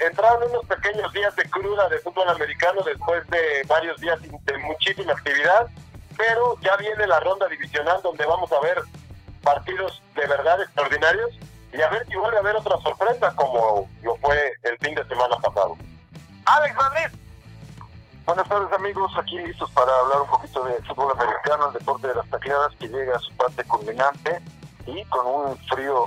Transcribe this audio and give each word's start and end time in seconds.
entraron 0.00 0.50
unos 0.50 0.64
pequeños 0.66 1.12
días 1.12 1.34
de 1.36 1.48
cruda 1.48 1.88
de 1.88 1.98
fútbol 2.00 2.28
americano 2.28 2.82
después 2.82 3.26
de 3.28 3.62
varios 3.66 4.00
días 4.00 4.18
de 4.20 4.58
muchísima 4.58 5.12
actividad, 5.12 5.66
pero 6.16 6.58
ya 6.60 6.76
viene 6.76 7.06
la 7.06 7.20
ronda 7.20 7.46
divisional 7.48 8.00
donde 8.02 8.24
vamos 8.26 8.50
a 8.52 8.60
ver 8.60 8.82
partidos 9.42 10.02
de 10.14 10.26
verdad 10.26 10.60
extraordinarios 10.60 11.38
y 11.72 11.80
a 11.80 11.88
ver 11.88 12.06
si 12.06 12.16
vuelve 12.16 12.36
a 12.36 12.40
haber 12.40 12.56
otra 12.56 12.76
sorpresa 12.78 13.34
como 13.36 13.88
lo 14.02 14.16
fue 14.16 14.52
el 14.62 14.78
fin 14.78 14.94
de 14.94 15.06
semana 15.06 15.36
pasado. 15.36 15.76
Alex 16.46 16.74
Madrid. 16.76 17.18
Buenas 18.24 18.48
tardes 18.48 18.72
amigos, 18.72 19.12
aquí 19.16 19.38
listos 19.38 19.70
para 19.70 19.92
hablar 20.00 20.22
un 20.22 20.28
poquito 20.28 20.64
de 20.64 20.74
fútbol 20.82 21.12
americano, 21.12 21.68
el 21.68 21.74
deporte 21.74 22.08
de 22.08 22.14
las 22.16 22.28
taqueadas 22.28 22.74
que 22.76 22.88
llega 22.88 23.16
a 23.16 23.20
su 23.20 23.32
parte 23.36 23.62
culminante 23.64 24.40
y 24.84 25.04
con 25.04 25.26
un 25.26 25.58
frío 25.68 26.06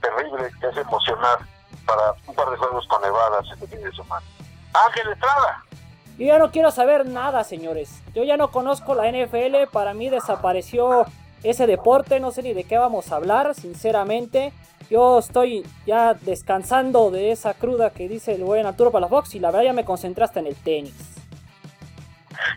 terrible 0.00 0.48
que 0.60 0.66
hace 0.66 0.80
emocionar 0.80 1.38
para 1.86 2.14
un 2.26 2.34
par 2.34 2.50
de 2.50 2.56
juegos 2.56 2.86
con 2.88 3.00
nevadas 3.02 3.46
este 3.52 3.66
fin 3.66 3.82
de 3.82 3.92
semana. 3.92 4.24
Ángel 4.86 5.12
Estrada. 5.12 5.64
Yo 6.18 6.26
ya 6.26 6.38
no 6.38 6.50
quiero 6.50 6.70
saber 6.70 7.06
nada, 7.06 7.44
señores. 7.44 8.02
Yo 8.14 8.24
ya 8.24 8.36
no 8.36 8.50
conozco 8.50 8.94
la 8.94 9.10
NFL, 9.10 9.70
para 9.70 9.94
mí 9.94 10.08
desapareció 10.08 11.06
ese 11.42 11.66
deporte, 11.66 12.20
no 12.20 12.30
sé 12.30 12.42
ni 12.42 12.54
de 12.54 12.64
qué 12.64 12.78
vamos 12.78 13.12
a 13.12 13.16
hablar, 13.16 13.54
sinceramente. 13.54 14.52
Yo 14.90 15.18
estoy 15.18 15.66
ya 15.86 16.14
descansando 16.14 17.10
de 17.10 17.32
esa 17.32 17.54
cruda 17.54 17.90
que 17.90 18.08
dice 18.08 18.34
el 18.34 18.44
buen 18.44 18.66
Arturo 18.66 18.90
Palafox 18.90 19.34
y 19.34 19.40
la 19.40 19.50
verdad 19.50 19.64
ya 19.64 19.72
me 19.72 19.84
concentré 19.84 20.24
hasta 20.24 20.40
en 20.40 20.46
el 20.46 20.56
tenis 20.56 21.16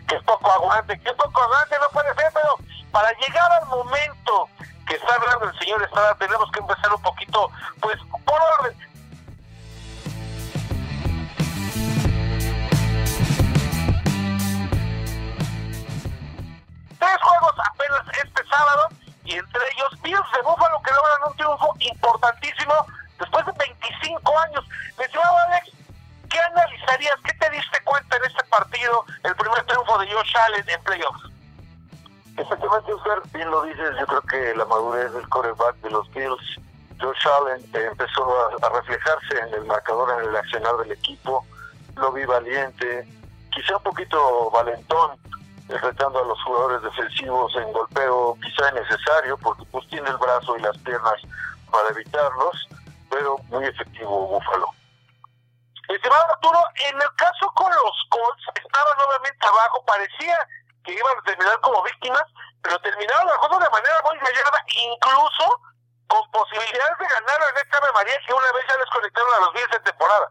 que 0.06 0.16
poco 0.22 0.50
aguante, 0.50 0.98
que 0.98 1.12
poco 1.14 1.40
aguante, 1.40 1.76
no 1.80 1.88
puede 1.92 2.14
ser, 2.14 2.32
pero 2.32 2.56
para 2.90 3.10
llegar 3.12 3.52
al 3.52 3.66
momento 3.66 4.48
que 4.86 4.94
está 4.94 5.14
hablando 5.14 5.48
el 5.48 5.58
señor 5.58 5.82
Estrada, 5.82 6.14
tenemos 6.16 6.50
que 6.52 6.60
empezar 6.60 6.92
un 6.94 7.02
poquito, 7.02 7.50
pues, 7.80 7.96
por 8.24 8.40
orden. 8.58 8.76
Tres 17.10 17.22
juegos 17.22 17.54
apenas 17.66 18.06
este 18.22 18.46
sábado, 18.46 18.88
y 19.24 19.34
entre 19.34 19.60
ellos 19.74 20.00
Bills 20.00 20.32
de 20.32 20.42
Búfalo 20.42 20.80
que 20.80 20.92
logran 20.92 21.28
un 21.28 21.36
triunfo 21.36 21.74
importantísimo 21.80 22.86
después 23.18 23.46
de 23.46 23.52
25 23.58 24.38
años. 24.38 24.64
Alex, 24.96 25.72
¿qué 26.30 26.38
analizarías, 26.38 27.16
qué 27.24 27.32
te 27.32 27.50
diste 27.50 27.82
cuenta 27.82 28.16
en 28.16 28.24
este 28.26 28.44
partido, 28.44 29.04
el 29.24 29.34
primer 29.34 29.60
triunfo 29.64 29.98
de 29.98 30.12
Josh 30.12 30.36
Allen 30.36 30.64
en 30.68 30.82
playoffs? 30.84 31.30
Efectivamente, 32.36 32.92
Oscar, 32.92 33.22
bien 33.32 33.50
lo 33.50 33.62
dices, 33.64 33.90
yo 33.98 34.06
creo 34.06 34.22
que 34.22 34.54
la 34.54 34.64
madurez 34.66 35.12
del 35.12 35.28
coreback 35.30 35.76
de 35.78 35.90
los 35.90 36.08
Bills, 36.12 36.60
Josh 37.00 37.26
Allen, 37.26 37.60
eh, 37.74 37.88
empezó 37.90 38.22
a, 38.62 38.68
reflejarse 38.68 39.36
en 39.36 39.54
el 39.54 39.64
marcador, 39.64 40.16
en 40.16 40.28
el 40.28 40.36
accionar 40.36 40.76
del 40.76 40.92
equipo, 40.92 41.44
lo 41.96 42.12
vi 42.12 42.24
valiente, 42.24 43.08
quizá 43.50 43.78
un 43.78 43.82
poquito 43.82 44.48
valentón, 44.52 45.18
retando 45.78 46.18
a 46.20 46.24
los 46.24 46.42
jugadores 46.44 46.82
defensivos 46.82 47.54
en 47.56 47.72
golpeo 47.72 48.36
quizá 48.42 48.70
innecesario, 48.70 49.36
porque 49.38 49.64
pues 49.70 49.86
tiene 49.88 50.08
el 50.08 50.16
brazo 50.16 50.56
y 50.56 50.62
las 50.62 50.76
piernas 50.78 51.14
para 51.70 51.88
evitarlos, 51.90 52.68
pero 53.10 53.38
muy 53.48 53.64
efectivo 53.64 54.26
Búfalo. 54.28 54.66
Estimado 55.88 56.24
Arturo, 56.30 56.60
en 56.88 56.96
el 56.96 57.14
caso 57.16 57.50
con 57.54 57.70
los 57.70 57.96
Colts, 58.10 58.44
estaban 58.54 58.96
nuevamente 58.96 59.46
abajo, 59.46 59.84
parecía 59.84 60.38
que 60.84 60.92
iban 60.94 61.18
a 61.18 61.22
terminar 61.22 61.60
como 61.60 61.82
víctimas, 61.82 62.24
pero 62.62 62.78
terminaron 62.80 63.28
el 63.28 63.36
juego 63.36 63.58
de 63.58 63.70
manera 63.70 63.94
muy 64.04 64.16
gallarda, 64.18 64.64
incluso 64.68 65.60
con 66.06 66.30
posibilidades 66.30 66.98
de 66.98 67.06
ganar 67.06 67.38
en 67.50 67.56
esta 67.56 67.92
María 67.92 68.18
que 68.26 68.34
una 68.34 68.52
vez 68.52 68.64
ya 68.68 68.76
les 68.76 68.90
conectaron 68.90 69.34
a 69.34 69.40
los 69.46 69.54
10 69.54 69.70
de 69.70 69.80
temporada. 69.80 70.30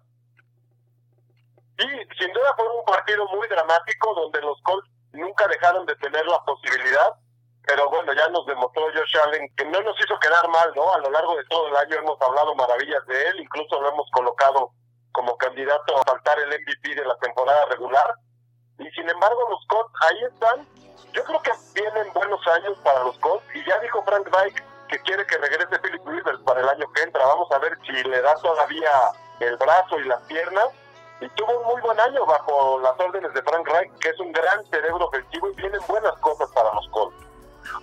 Sí, 1.80 1.88
sin 2.20 2.34
duda 2.34 2.54
fue 2.56 2.68
un 2.68 2.86
partido 2.86 3.26
muy 3.28 3.48
dramático 3.48 4.14
donde 4.14 4.42
los 4.42 4.62
Colts 4.64 4.90
nunca 5.14 5.48
dejaron 5.48 5.86
de 5.86 5.96
tener 5.96 6.26
la 6.26 6.40
posibilidad, 6.44 7.14
pero 7.66 7.90
bueno, 7.90 8.14
ya 8.14 8.28
nos 8.30 8.46
demostró 8.46 8.84
Josh 8.94 9.18
Allen 9.26 9.48
que 9.56 9.66
no 9.66 9.82
nos 9.82 10.00
hizo 10.00 10.20
quedar 10.20 10.48
mal, 10.50 10.72
¿no? 10.76 10.94
A 10.94 10.98
lo 11.00 11.12
largo 11.12 11.36
de 11.36 11.46
todo 11.46 11.68
el 11.68 11.76
año 11.78 11.98
hemos 11.98 12.22
hablado 12.22 12.56
maravillas 12.56 13.06
de 13.08 13.28
él, 13.28 13.40
incluso 13.42 13.80
lo 13.80 13.90
hemos 13.90 14.10
colocado 14.12 14.72
como 15.12 15.38
candidato 15.38 15.98
a 15.98 16.04
faltar 16.04 16.40
el 16.40 16.50
MVP 16.50 16.96
de 16.96 17.06
la 17.06 17.18
temporada 17.18 17.66
regular. 17.66 18.16
Y 18.80 18.90
sin 18.92 19.10
embargo, 19.10 19.48
los 19.50 19.66
Colts 19.68 19.94
ahí 20.02 20.24
están. 20.24 20.68
Yo 21.12 21.24
creo 21.24 21.42
que 21.42 21.52
vienen 21.74 22.14
buenos 22.14 22.48
años 22.48 22.78
para 22.84 23.04
los 23.04 23.18
Colts. 23.20 23.46
Y 23.54 23.64
ya 23.66 23.78
dijo 23.80 24.04
Frank 24.04 24.28
Reich 24.32 24.56
que 24.88 25.00
quiere 25.00 25.26
que 25.26 25.38
regrese 25.38 25.80
Philip 25.80 26.08
Rivers 26.08 26.40
para 26.46 26.62
el 26.62 26.70
año 26.70 26.92
que 26.94 27.04
entra. 27.04 27.26
Vamos 27.26 27.52
a 27.52 27.60
ver 27.60 27.78
si 27.86 27.92
le 27.92 28.22
da 28.22 28.36
todavía 28.36 28.92
el 29.40 29.58
brazo 29.58 30.00
y 30.00 30.06
las 30.06 30.22
piernas. 30.22 30.70
Y 31.22 31.28
tuvo 31.30 31.60
un 31.60 31.66
muy 31.66 31.82
buen 31.82 32.00
año 32.00 32.26
bajo 32.26 32.80
las 32.80 32.98
órdenes 32.98 33.34
de 33.34 33.42
Frank 33.44 33.68
Reich, 33.68 33.92
que 34.00 34.10
es 34.10 34.20
un 34.20 34.32
gran 34.32 34.66
cerebro 34.68 35.06
ofensivo 35.06 35.50
y 35.50 35.56
vienen 35.56 35.82
buenas 35.88 36.18
cosas 36.20 36.50
para 36.54 36.74
los 36.74 36.88
Colts. 36.90 37.26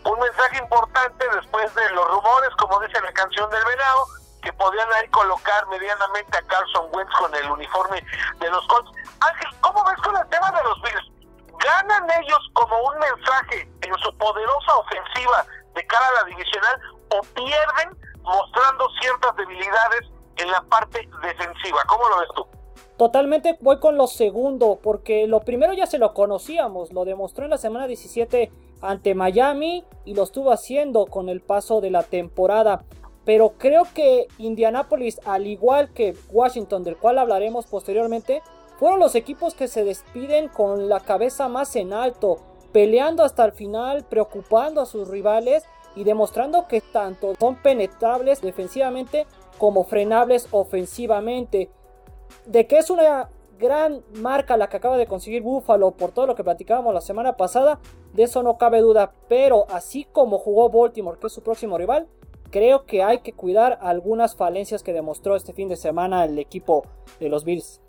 Un 0.05 0.19
mensaje 0.19 0.59
importante 0.59 1.29
después 1.35 1.75
de 1.75 1.91
los 1.91 2.09
rumores, 2.09 2.51
como 2.59 2.81
dice 2.81 3.01
la 3.03 3.13
canción 3.13 3.51
del 3.51 3.65
venado, 3.65 4.07
que 4.43 4.53
podían 4.55 4.91
ahí 4.95 5.09
colocar 5.09 5.67
medianamente 5.67 6.39
a 6.39 6.43
Carson 6.43 6.89
Wentz 6.93 7.13
con 7.19 7.35
el 7.35 7.51
uniforme 7.51 8.03
de 8.39 8.51
los 8.51 8.67
Colts. 8.69 8.91
Ángel, 9.21 9.61
¿cómo 9.61 9.85
ves 9.85 9.97
con 10.03 10.17
el 10.17 10.27
tema 10.29 10.51
de 10.53 10.63
los 10.63 10.81
Bills? 10.83 11.13
¿Ganan 11.59 12.11
ellos 12.23 12.51
como 12.55 12.81
un 12.85 12.99
mensaje 12.99 13.69
en 13.83 13.95
su 13.99 14.17
poderosa 14.17 14.77
ofensiva 14.77 15.45
de 15.75 15.87
cara 15.87 16.07
a 16.09 16.23
la 16.23 16.25
divisional 16.25 16.81
o 17.11 17.21
pierden 17.35 17.99
mostrando 18.23 18.89
ciertas 19.01 19.37
debilidades 19.37 20.03
en 20.37 20.51
la 20.51 20.63
parte 20.63 21.07
defensiva? 21.21 21.83
¿Cómo 21.87 22.09
lo 22.09 22.21
ves 22.21 22.29
tú? 22.35 22.56
Totalmente 22.97 23.57
voy 23.61 23.79
con 23.79 23.97
lo 23.97 24.07
segundo, 24.07 24.79
porque 24.83 25.27
lo 25.27 25.41
primero 25.41 25.73
ya 25.73 25.87
se 25.87 25.99
lo 25.99 26.15
conocíamos, 26.15 26.93
lo 26.93 27.05
demostró 27.05 27.45
en 27.45 27.51
la 27.51 27.59
semana 27.59 27.87
17 27.87 28.51
ante 28.81 29.15
Miami 29.15 29.85
y 30.05 30.15
lo 30.15 30.23
estuvo 30.23 30.51
haciendo 30.51 31.07
con 31.07 31.29
el 31.29 31.41
paso 31.41 31.81
de 31.81 31.91
la 31.91 32.03
temporada. 32.03 32.85
Pero 33.25 33.55
creo 33.59 33.83
que 33.93 34.29
Indianapolis, 34.39 35.21
al 35.25 35.47
igual 35.47 35.93
que 35.93 36.15
Washington, 36.31 36.85
del 36.85 36.97
cual 36.97 37.19
hablaremos 37.19 37.67
posteriormente, 37.67 38.43
fueron 38.79 39.01
los 39.01 39.15
equipos 39.15 39.55
que 39.55 39.69
se 39.69 39.85
despiden 39.85 40.49
con 40.49 40.89
la 40.89 41.01
cabeza 41.01 41.49
más 41.49 41.75
en 41.77 41.93
alto, 41.93 42.39
peleando 42.73 43.25
hasta 43.25 43.45
el 43.45 43.53
final, 43.53 44.05
preocupando 44.05 44.81
a 44.81 44.87
sus 44.87 45.09
rivales 45.09 45.65
y 45.97 46.05
demostrando 46.05 46.69
que 46.69 46.81
tanto 46.81 47.35
son 47.41 47.57
penetrables 47.57 48.43
defensivamente 48.43 49.27
como 49.59 49.85
frenables 49.85 50.47
ofensivamente. 50.51 51.71
De 52.45 52.67
que 52.67 52.79
es 52.79 52.91
una 52.91 53.29
gran 53.59 54.05
marca 54.15 54.57
la 54.57 54.69
que 54.69 54.77
acaba 54.77 54.97
de 54.97 55.07
conseguir 55.07 55.43
Buffalo 55.43 55.93
por 55.93 56.13
todo 56.13 56.27
lo 56.27 56.35
que 56.35 56.45
platicábamos 56.45 56.93
la 56.93 57.01
semana 57.01 57.37
pasada, 57.37 57.79
de 58.13 58.25
eso 58.25 58.43
no 58.43 58.59
cabe 58.59 58.81
duda, 58.81 59.13
pero 59.29 59.67
así 59.71 60.05
como 60.05 60.39
jugó 60.39 60.69
Baltimore, 60.69 61.19
que 61.19 61.27
es 61.27 61.33
su 61.33 61.43
próximo 61.43 61.79
rival, 61.79 62.09
creo 62.51 62.87
que 62.87 63.03
hay 63.03 63.21
que 63.21 63.33
cuidar 63.33 63.79
algunas 63.83 64.37
falencias 64.37 64.83
que 64.83 64.93
demostró 64.93 65.37
este 65.37 65.53
fin 65.53 65.69
de 65.69 65.77
semana 65.77 66.25
el 66.25 66.39
equipo 66.39 66.87
de 67.19 67.29
los 67.29 67.45
Bills. 67.45 67.81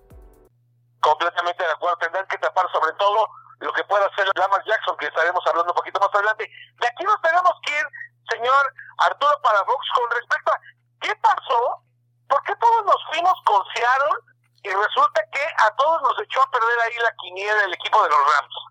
Completamente 1.01 1.63
de 1.63 1.71
acuerdo, 1.71 1.97
tendrán 1.97 2.27
que 2.27 2.38
tapar 2.38 2.65
sobre 2.71 2.93
todo 2.93 3.27
lo 3.59 3.73
que 3.73 3.83
pueda 3.85 4.05
hacer 4.05 4.27
Lamar 4.35 4.63
Jackson, 4.65 4.97
que 4.97 5.07
estaremos 5.07 5.41
hablando 5.47 5.71
un 5.71 5.77
poquito 5.77 6.00
más 6.00 6.09
adelante. 6.13 6.50
De 6.79 6.88
aquí 6.88 7.03
nos 7.03 7.21
tenemos 7.21 7.53
que 7.65 7.71
ir, 7.73 7.85
señor 8.29 8.73
Arturo 9.00 9.33
Palafox, 9.41 9.85
con 9.95 10.11
respecto 10.11 10.51
a 10.51 10.59
qué 11.01 11.15
pasó, 11.21 11.83
por 12.29 12.43
qué 12.43 12.55
todos 12.55 12.85
nos 12.85 13.01
fuimos 13.11 13.33
con 13.45 13.61
Seattle 13.73 14.26
y 14.67 14.73
resulta 14.73 15.21
que 15.31 15.39
a 15.39 15.75
todos 15.75 16.01
nos 16.01 16.19
echó 16.21 16.41
a 16.41 16.51
perder 16.51 16.79
ahí 16.81 16.97
la 17.01 17.15
quiniela 17.21 17.61
del 17.61 17.73
equipo 17.73 18.03
de 18.03 18.09
los 18.09 18.19
Rams. 18.19 18.67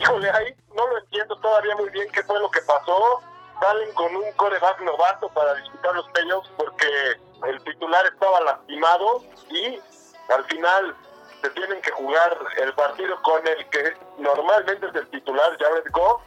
híjole, 0.00 0.30
ahí 0.30 0.54
no 0.74 0.86
lo 0.86 0.98
entiendo 0.98 1.36
todavía 1.36 1.76
muy 1.76 1.90
bien 1.90 2.08
qué 2.12 2.22
fue 2.22 2.38
lo 2.40 2.50
que 2.50 2.60
pasó. 2.62 3.20
Salen 3.60 3.92
con 3.94 4.16
un 4.16 4.32
coreback 4.32 4.80
novato 4.80 5.28
para 5.30 5.54
disputar 5.54 5.94
los 5.94 6.08
playoffs 6.10 6.50
porque 6.56 7.20
el 7.46 7.62
titular 7.64 8.06
estaba 8.06 8.40
lastimado 8.40 9.22
y 9.50 9.78
al 10.30 10.44
final 10.44 10.96
se 11.42 11.50
tienen 11.50 11.80
que 11.82 11.90
jugar 11.92 12.38
el 12.56 12.72
partido 12.74 13.20
con 13.22 13.46
el 13.46 13.68
que 13.68 13.94
normalmente 14.18 14.86
es 14.86 14.94
el 14.94 15.10
titular, 15.10 15.56
Jared 15.58 15.90
Goff, 15.92 16.22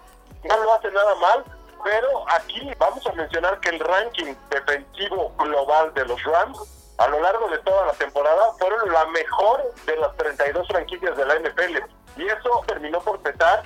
no 0.47 0.63
lo 0.63 0.73
hace 0.73 0.91
nada 0.91 1.15
mal, 1.15 1.43
pero 1.83 2.25
aquí 2.29 2.71
vamos 2.77 3.05
a 3.05 3.13
mencionar 3.13 3.59
que 3.59 3.69
el 3.69 3.79
ranking 3.79 4.33
defensivo 4.49 5.33
global 5.37 5.93
de 5.93 6.05
los 6.05 6.23
Rams 6.23 6.73
a 6.97 7.07
lo 7.07 7.19
largo 7.19 7.49
de 7.49 7.57
toda 7.59 7.87
la 7.87 7.93
temporada 7.93 8.53
fueron 8.59 8.91
la 8.91 9.05
mejor 9.07 9.73
de 9.85 9.97
las 9.97 10.15
32 10.15 10.67
franquicias 10.67 11.17
de 11.17 11.25
la 11.25 11.39
NFL. 11.39 11.77
Y 12.17 12.27
eso 12.27 12.63
terminó 12.67 12.99
por 13.01 13.19
pesar. 13.21 13.63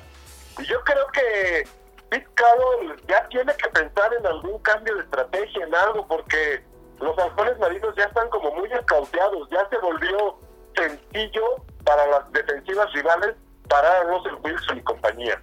Y 0.58 0.66
yo 0.66 0.82
creo 0.84 1.06
que 1.08 1.68
Pete 2.10 2.28
Carroll 2.36 3.02
ya 3.08 3.28
tiene 3.28 3.54
que 3.56 3.70
pensar 3.70 4.14
en 4.14 4.26
algún 4.26 4.58
cambio 4.60 4.96
de 4.96 5.02
estrategia, 5.02 5.66
en 5.66 5.76
algo, 5.76 6.08
porque 6.08 6.64
los 7.00 7.18
halcones 7.20 7.60
marinos 7.60 7.94
ya 7.96 8.06
están 8.06 8.30
como 8.30 8.52
muy 8.52 8.72
escauteados, 8.72 9.50
ya 9.50 9.68
se 9.70 9.78
volvió 9.78 10.40
sencillo 10.76 11.44
para 11.84 12.08
las 12.08 12.32
defensivas 12.32 12.92
rivales 12.94 13.36
parar 13.68 13.98
a 13.98 14.04
Russell 14.04 14.36
Wilson 14.44 14.78
y 14.78 14.82
compañía. 14.84 15.42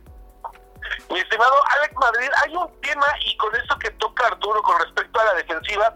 Mi 1.11 1.19
estimado 1.19 1.55
Alex 1.79 1.95
Madrid, 1.97 2.31
hay 2.43 2.57
un 2.57 2.81
tema 2.81 3.07
y 3.25 3.37
con 3.37 3.55
eso 3.55 3.79
que 3.79 3.91
toca 3.93 4.27
Arturo 4.27 4.63
con 4.63 4.79
respecto 4.81 5.21
a 5.21 5.25
la 5.25 5.35
defensiva, 5.35 5.95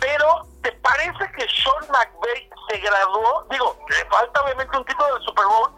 pero 0.00 0.46
¿te 0.62 0.72
parece 0.72 1.30
que 1.32 1.46
Sean 1.48 1.86
McVay 1.90 2.50
se 2.68 2.78
graduó? 2.78 3.46
Digo, 3.50 3.78
le 3.88 4.04
falta 4.06 4.42
obviamente 4.42 4.76
un 4.76 4.84
título 4.84 5.18
de 5.18 5.24
Super 5.24 5.44
Bowl, 5.46 5.70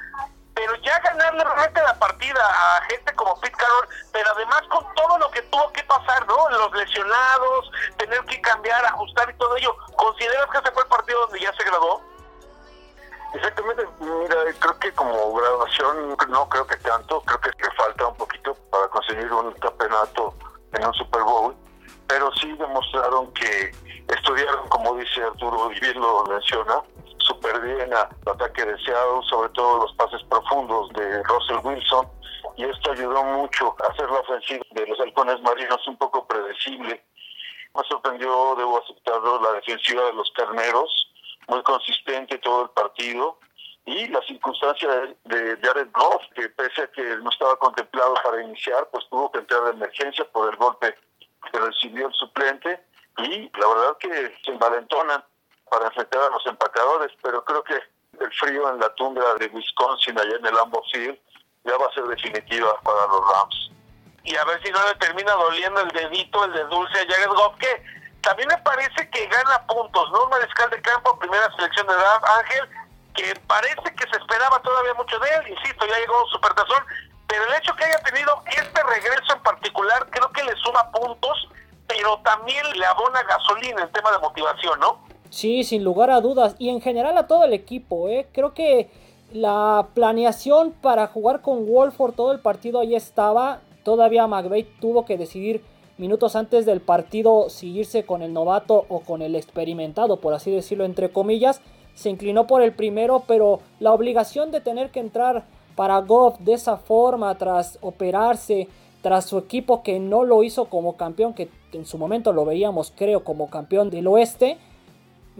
pero 0.54 0.74
ya 0.82 0.98
ganarle 1.00 1.42
realmente 1.42 1.82
la 1.82 1.98
partida 1.98 2.40
a 2.42 2.82
gente 2.84 3.14
como 3.14 3.38
Pete 3.40 3.56
Carroll, 3.56 3.88
pero 4.12 4.30
además 4.32 4.62
con 4.68 4.94
todo 4.94 5.18
lo 5.18 5.30
que 5.30 5.42
tuvo 5.42 5.72
que 5.72 5.82
pasar, 5.84 6.26
¿no? 6.26 6.50
Los 6.50 6.72
lesionados, 6.72 7.70
tener 7.96 8.22
que 8.24 8.40
cambiar, 8.40 8.84
ajustar 8.84 9.30
y 9.30 9.38
todo 9.38 9.56
ello, 9.56 9.76
¿consideras 9.96 10.46
que 10.50 10.58
ese 10.58 10.70
fue 10.72 10.82
el 10.82 10.88
partido 10.88 11.20
donde 11.20 11.40
ya 11.40 11.52
se 11.54 11.64
graduó? 11.64 12.02
Exactamente, 13.32 13.86
mira, 14.00 14.36
creo 14.58 14.78
que 14.80 14.92
como 14.92 15.34
graduación 15.34 16.16
no 16.28 16.48
creo 16.48 16.66
que 16.66 16.76
tanto, 16.78 17.20
creo 17.22 17.40
que 17.40 17.50
le 17.62 17.70
falta 17.76 18.06
un 18.06 18.16
poquito 18.16 18.39
para 18.70 18.88
conseguir 18.88 19.32
un 19.32 19.52
campeonato 19.52 20.34
en 20.72 20.86
un 20.86 20.94
Super 20.94 21.22
Bowl, 21.22 21.54
pero 22.06 22.32
sí 22.34 22.52
demostraron 22.52 23.32
que 23.32 23.72
estudiaron, 24.08 24.68
como 24.68 24.96
dice 24.96 25.22
Arturo, 25.22 25.70
y 25.72 25.80
bien 25.80 26.00
lo 26.00 26.24
menciona, 26.24 26.82
súper 27.18 27.60
bien 27.60 27.92
al 27.92 28.08
ataque 28.26 28.64
deseado, 28.64 29.22
sobre 29.24 29.48
todo 29.50 29.82
los 29.82 29.92
pases 29.94 30.22
profundos 30.24 30.88
de 30.94 31.22
Russell 31.24 31.60
Wilson, 31.62 32.08
y 32.56 32.64
esto 32.64 32.92
ayudó 32.92 33.22
mucho 33.24 33.74
a 33.82 33.92
hacer 33.92 34.10
la 34.10 34.20
ofensiva 34.20 34.64
de 34.72 34.86
los 34.86 35.00
halcones 35.00 35.40
marinos 35.42 35.86
un 35.86 35.96
poco 35.96 36.26
predecible. 36.26 37.04
Me 37.74 37.82
sorprendió, 37.88 38.54
debo 38.56 38.82
aceptarlo, 38.82 39.40
la 39.40 39.52
defensiva 39.52 40.04
de 40.04 40.12
los 40.12 40.30
carneros, 40.32 41.12
muy 41.48 41.62
consistente 41.62 42.38
todo 42.38 42.64
el 42.64 42.70
partido 42.70 43.38
y 43.86 44.08
la 44.08 44.20
circunstancia 44.22 44.88
de 45.24 45.58
Jared 45.62 45.88
Goff, 45.92 46.22
que 46.34 46.48
pese 46.50 46.82
a 46.82 46.86
que 46.88 47.02
no 47.16 47.30
estaba 47.30 47.56
contemplado 47.56 48.14
para 48.22 48.42
iniciar, 48.42 48.88
pues 48.92 49.04
tuvo 49.08 49.30
que 49.32 49.38
entrar 49.38 49.64
de 49.64 49.70
emergencia 49.70 50.24
por 50.32 50.50
el 50.50 50.56
golpe 50.56 50.96
que 51.50 51.58
recibió 51.58 52.08
el 52.08 52.14
suplente 52.14 52.84
y 53.18 53.50
la 53.58 53.68
verdad 53.68 53.96
que 53.98 54.36
se 54.44 54.50
envalentonan 54.52 55.24
para 55.70 55.86
enfrentar 55.86 56.22
a 56.22 56.30
los 56.30 56.46
empacadores, 56.46 57.12
pero 57.22 57.44
creo 57.44 57.62
que 57.64 57.80
el 58.20 58.32
frío 58.34 58.68
en 58.68 58.80
la 58.80 58.94
tundra 58.94 59.34
de 59.34 59.46
Wisconsin, 59.46 60.18
allá 60.18 60.36
en 60.36 60.46
el 60.46 60.54
Lambeau 60.54 60.82
Field, 60.92 61.18
ya 61.64 61.76
va 61.76 61.86
a 61.86 61.94
ser 61.94 62.04
definitiva 62.04 62.78
para 62.82 63.06
los 63.06 63.20
Rams. 63.32 63.70
Y 64.24 64.36
a 64.36 64.44
ver 64.44 64.62
si 64.62 64.70
no 64.70 64.86
le 64.86 64.94
termina 64.96 65.32
doliendo 65.32 65.80
el 65.80 65.88
dedito, 65.88 66.44
el 66.44 66.52
de 66.52 66.64
dulce 66.64 67.00
a 67.00 67.06
Jared 67.06 67.28
Goff, 67.28 67.56
que 67.58 67.82
también 68.20 68.48
me 68.48 68.58
parece 68.58 69.08
que 69.10 69.26
gana 69.26 69.66
puntos, 69.66 70.10
¿no? 70.12 70.28
Mariscal 70.28 70.68
de 70.70 70.82
campo, 70.82 71.18
primera 71.18 71.50
selección 71.56 71.86
de 71.86 71.94
draft, 71.94 72.24
Ángel, 72.24 72.68
que 73.14 73.34
parece 73.46 73.94
que 73.94 74.08
se 74.10 74.16
esperaba 74.16 74.60
todavía 74.62 74.94
mucho 74.94 75.18
de 75.18 75.28
él, 75.28 75.56
insisto, 75.56 75.86
ya 75.86 75.98
llegó 75.98 76.26
Supertazón, 76.32 76.82
pero 77.26 77.44
el 77.44 77.54
hecho 77.54 77.74
que 77.76 77.84
haya 77.84 77.98
tenido 78.02 78.32
este 78.46 78.82
regreso 78.82 79.34
en 79.34 79.42
particular, 79.42 80.06
creo 80.10 80.30
que 80.30 80.44
le 80.44 80.56
suma 80.56 80.90
puntos, 80.90 81.48
pero 81.86 82.18
también 82.24 82.64
le 82.76 82.86
abona 82.86 83.22
gasolina 83.22 83.82
en 83.82 83.92
tema 83.92 84.10
de 84.12 84.18
motivación, 84.18 84.80
¿no? 84.80 85.00
Sí, 85.30 85.64
sin 85.64 85.84
lugar 85.84 86.10
a 86.10 86.20
dudas, 86.20 86.56
y 86.58 86.70
en 86.70 86.80
general 86.80 87.16
a 87.16 87.26
todo 87.26 87.44
el 87.44 87.52
equipo, 87.52 88.08
¿eh? 88.08 88.28
Creo 88.32 88.52
que 88.54 88.90
la 89.32 89.86
planeación 89.94 90.72
para 90.72 91.06
jugar 91.06 91.40
con 91.40 91.66
Wolford 91.66 92.14
todo 92.14 92.32
el 92.32 92.40
partido 92.40 92.80
ahí 92.80 92.96
estaba, 92.96 93.60
todavía 93.84 94.26
McVeigh 94.26 94.64
tuvo 94.80 95.04
que 95.04 95.16
decidir 95.16 95.64
minutos 95.98 96.34
antes 96.34 96.66
del 96.66 96.80
partido 96.80 97.48
seguirse 97.48 98.04
con 98.04 98.22
el 98.22 98.32
novato 98.32 98.86
o 98.88 99.00
con 99.00 99.22
el 99.22 99.36
experimentado, 99.36 100.16
por 100.16 100.34
así 100.34 100.50
decirlo, 100.50 100.84
entre 100.84 101.12
comillas. 101.12 101.60
Se 102.00 102.08
inclinó 102.08 102.46
por 102.46 102.62
el 102.62 102.72
primero, 102.72 103.24
pero 103.26 103.60
la 103.78 103.92
obligación 103.92 104.50
de 104.50 104.62
tener 104.62 104.90
que 104.90 105.00
entrar 105.00 105.44
para 105.76 105.98
Goff 105.98 106.38
de 106.38 106.54
esa 106.54 106.78
forma, 106.78 107.36
tras 107.36 107.76
operarse, 107.82 108.68
tras 109.02 109.26
su 109.26 109.36
equipo 109.36 109.82
que 109.82 110.00
no 110.00 110.24
lo 110.24 110.42
hizo 110.42 110.70
como 110.70 110.96
campeón, 110.96 111.34
que 111.34 111.50
en 111.74 111.84
su 111.84 111.98
momento 111.98 112.32
lo 112.32 112.46
veíamos, 112.46 112.90
creo, 112.96 113.22
como 113.22 113.50
campeón 113.50 113.90
del 113.90 114.06
oeste, 114.06 114.56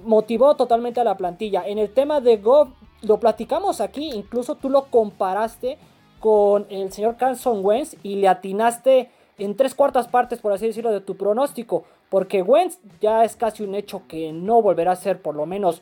motivó 0.05 0.55
totalmente 0.55 1.01
a 1.01 1.05
la 1.05 1.17
plantilla. 1.17 1.67
En 1.67 1.79
el 1.79 1.95
tema 1.95 2.21
de 2.21 2.37
Goff, 2.37 2.69
lo 3.01 3.19
platicamos 3.19 3.81
aquí, 3.81 4.11
incluso 4.13 4.57
tú 4.57 4.69
lo 4.69 4.85
comparaste 4.91 5.79
con 6.19 6.67
el 6.69 6.93
señor 6.93 7.17
Carson 7.17 7.65
Wentz 7.65 7.97
y 8.03 8.17
le 8.17 8.29
atinaste 8.29 9.09
en 9.39 9.57
tres 9.57 9.75
cuartas 9.75 10.09
partes, 10.09 10.41
por 10.41 10.53
así 10.53 10.67
decirlo, 10.67 10.93
de 10.93 11.01
tu 11.01 11.17
pronóstico. 11.17 11.85
Porque 12.11 12.43
Wentz 12.43 12.79
ya 13.01 13.25
es 13.25 13.37
casi 13.37 13.63
un 13.63 13.75
hecho 13.75 14.03
que 14.07 14.33
no 14.33 14.61
volverá 14.61 14.93
a 14.93 14.97
ser, 14.97 15.23
por 15.23 15.35
lo 15.35 15.47
menos, 15.47 15.81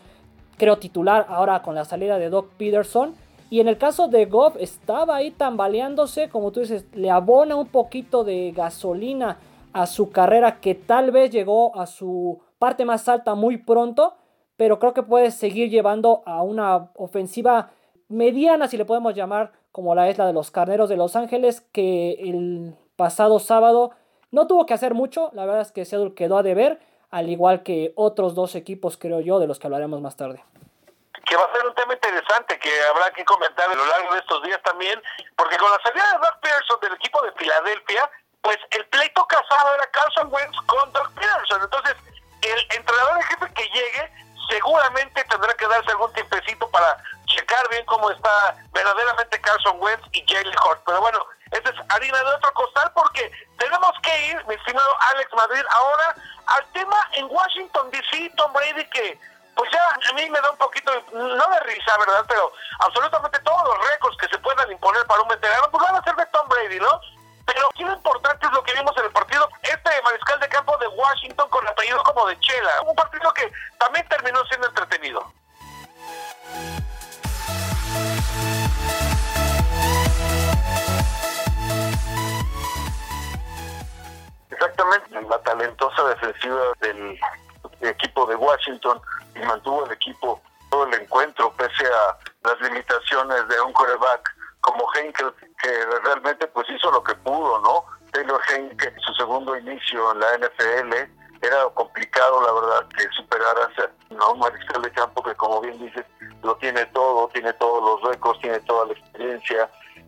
creo, 0.58 0.78
titular 0.78 1.26
ahora 1.28 1.62
con 1.62 1.75
la 1.75 1.84
salida 1.84 2.19
de 2.19 2.28
Doc 2.28 2.50
Peterson. 2.58 3.14
Y 3.50 3.60
en 3.60 3.69
el 3.69 3.78
caso 3.78 4.08
de 4.08 4.26
Goff, 4.26 4.56
estaba 4.58 5.16
ahí 5.16 5.31
tambaleándose, 5.31 6.28
como 6.28 6.52
tú 6.52 6.60
dices, 6.60 6.84
le 6.93 7.10
abona 7.10 7.56
un 7.56 7.69
poquito 7.69 8.25
de 8.25 8.52
gasolina 8.55 9.38
a 9.72 9.87
su 9.87 10.10
carrera 10.10 10.60
que 10.60 10.75
tal 10.75 11.10
vez 11.10 11.31
llegó 11.31 11.75
a 11.78 11.87
su 11.87 12.40
parte 12.58 12.84
más 12.84 13.08
alta 13.08 13.34
muy 13.34 13.56
pronto, 13.56 14.14
pero 14.56 14.78
creo 14.78 14.93
que 14.93 15.02
puede 15.02 15.31
seguir 15.31 15.70
llevando 15.70 16.22
a 16.26 16.43
una 16.43 16.90
ofensiva 16.96 17.70
mediana, 18.08 18.69
si 18.69 18.76
le 18.76 18.84
podemos 18.84 19.14
llamar, 19.14 19.52
como 19.72 19.94
la 19.94 20.08
es 20.08 20.19
la 20.19 20.26
de 20.26 20.32
los 20.32 20.50
Carneros 20.50 20.88
de 20.88 20.96
Los 20.96 21.16
Ángeles, 21.16 21.60
que 21.72 22.12
el 22.20 22.75
pasado 22.96 23.38
sábado. 23.38 23.93
No 24.31 24.46
tuvo 24.46 24.66
que 24.66 24.74
hacer 24.74 24.93
mucho, 24.93 25.31
la 25.32 25.46
verdad 25.46 25.62
es 25.62 25.72
que 25.72 25.86
Seattle 25.86 26.15
quedó 26.15 26.36
a 26.36 26.43
deber, 26.43 26.81
al 27.10 27.29
igual 27.29 27.62
que 27.62 27.93
otros 27.96 28.34
dos 28.34 28.55
equipos, 28.55 28.96
creo 28.96 29.20
yo, 29.20 29.38
de 29.38 29.46
los 29.46 29.58
que 29.58 29.67
hablaremos 29.67 30.00
más 30.00 30.17
tarde. 30.17 30.43
Que 31.24 31.36
va 31.36 31.44
a 31.44 31.53
ser 31.53 31.67
un 31.67 31.74
tema 31.74 31.94
interesante 31.94 32.58
que 32.58 32.70
habrá 32.91 33.10
que 33.12 33.24
comentar 33.24 33.70
a 33.70 33.74
lo 33.74 33.84
largo 33.86 34.15
de 34.15 34.20
estos 34.20 34.43
días 34.43 34.60
también, 34.62 35.00
porque 35.36 35.56
con 35.56 35.70
la 35.70 35.79
salida 35.82 36.05
de 36.12 36.19
Doug 36.19 36.41
Peterson 36.41 36.81
del 36.81 36.94
equipo 36.94 37.22
de 37.22 37.32
Filadelfia, 37.32 38.10
pues 38.41 38.56
el 38.70 38.86
pleito 38.86 39.27
casado 39.27 39.74
era 39.74 39.91
Carson 39.91 40.32
Wentz 40.32 40.56
con 40.67 40.93
Doug 40.93 41.12
Peterson. 41.15 41.62
Entonces, 41.62 41.96
el 42.43 42.60
entrenador 42.77 43.19
de 43.19 43.24
jefe 43.24 43.55
que 43.55 43.65
llegue 43.65 44.28
seguramente 44.48 45.24
tendrá 45.24 45.52
que 45.55 45.67
darse 45.67 45.90
algún 45.90 46.12
tiempecito 46.12 46.69
para 46.70 46.96
checar 47.26 47.69
bien 47.70 47.84
cómo 47.86 48.10
está 48.10 48.56
verdaderamente 48.72 49.40
Carson 49.40 49.76
Wentz 49.81 50.06
y 50.12 50.24
Jalen 50.26 50.55
Hort. 50.64 50.82
Pero 50.84 51.00
bueno, 51.00 51.24
esa 51.50 51.70
es 51.70 51.76
harina 51.90 52.19
de 52.19 52.34
otro 52.34 52.52
costal 52.55 52.90
porque 52.94 53.31
tenemos 53.58 53.93
que 54.02 54.26
ir, 54.26 54.44
mi 54.46 54.55
estimado 54.55 54.90
Alex 55.12 55.32
Madrid, 55.34 55.62
ahora 55.70 56.14
al 56.46 56.67
tema 56.72 56.96
en 57.12 57.26
Washington 57.31 57.90
DC, 57.90 58.32
Tom 58.36 58.52
Brady, 58.52 58.84
que 58.90 59.19
pues 59.55 59.70
ya 59.72 60.10
a 60.10 60.12
mí 60.14 60.31
me 60.31 60.40
da 60.40 60.50
un 60.50 60.56
poquito, 60.56 60.93
no 61.12 61.48
de 61.48 61.60
risa, 61.60 61.98
¿verdad? 61.98 62.24
Pero 62.28 62.52
absolutamente 62.78 63.40
todos 63.40 63.64
los 63.64 63.90
récords 63.90 64.17
que 64.19 64.28
se 64.28 64.38
puedan 64.38 64.70
imponer 64.70 65.05
para 65.06 65.20
un 65.20 65.28
veterano, 65.28 65.69
pues 65.70 65.84
van 65.84 65.96
a 65.96 66.05
ser 66.05 66.14
de 66.14 66.26
Tom 66.26 66.48
Brady, 66.48 66.78
¿no? 66.78 67.00
Pero 67.44 67.67
aquí 67.70 67.82
lo 67.82 67.93
importante 67.93 68.46
es 68.46 68.52
lo 68.52 68.62
que 68.62 68.74
vimos 68.74 68.96
en 68.98 69.05
el 69.05 69.10
partido, 69.10 69.48
este 69.62 70.02
mariscal 70.05 70.38
de 70.38 70.48
campo 70.48 70.76
de 70.76 70.86
Washington 70.88 71.48
con 71.48 71.67
apellido 71.67 72.02
como 72.05 72.26
de 72.26 72.38
Chela, 72.40 72.82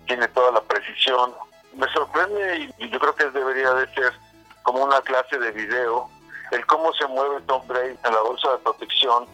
tiene 0.07 0.29
toda 0.29 0.53
la 0.53 0.61
precisión. 0.63 1.35
Me 1.75 1.87
sorprende 1.93 2.73
y 2.79 2.89
yo 2.89 2.99
creo 2.99 3.15
que 3.15 3.31
debería 3.31 3.73
de 3.75 3.87
ser 3.95 4.13
como 4.63 4.85
una 4.85 5.01
clase 5.01 5.39
de 5.39 5.51
video, 5.53 6.09
el 6.51 6.65
cómo 6.67 6.93
se 6.95 7.07
mueve 7.07 7.41
Tom 7.43 7.67
Brady 7.67 7.97
en 8.05 8.15
la 8.15 8.21
bolsa 8.21 8.53
de 8.53 8.59
protección, 8.59 9.27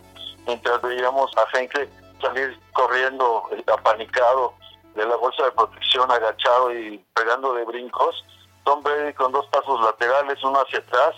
mientras 0.46 0.80
veíamos 0.82 1.30
a 1.36 1.46
gente 1.56 1.88
salir 2.20 2.58
corriendo 2.72 3.48
eh, 3.52 3.62
apanicado 3.72 4.54
de 4.94 5.04
la 5.04 5.16
bolsa 5.16 5.44
de 5.44 5.52
protección 5.52 6.10
agachado 6.10 6.72
y 6.72 7.04
pegando 7.14 7.52
de 7.54 7.64
brincos. 7.64 8.24
Tom 8.64 8.82
Brady 8.82 9.12
con 9.14 9.32
dos 9.32 9.46
pasos 9.48 9.80
laterales, 9.80 10.42
uno 10.42 10.60
hacia 10.60 10.78
atrás, 10.78 11.14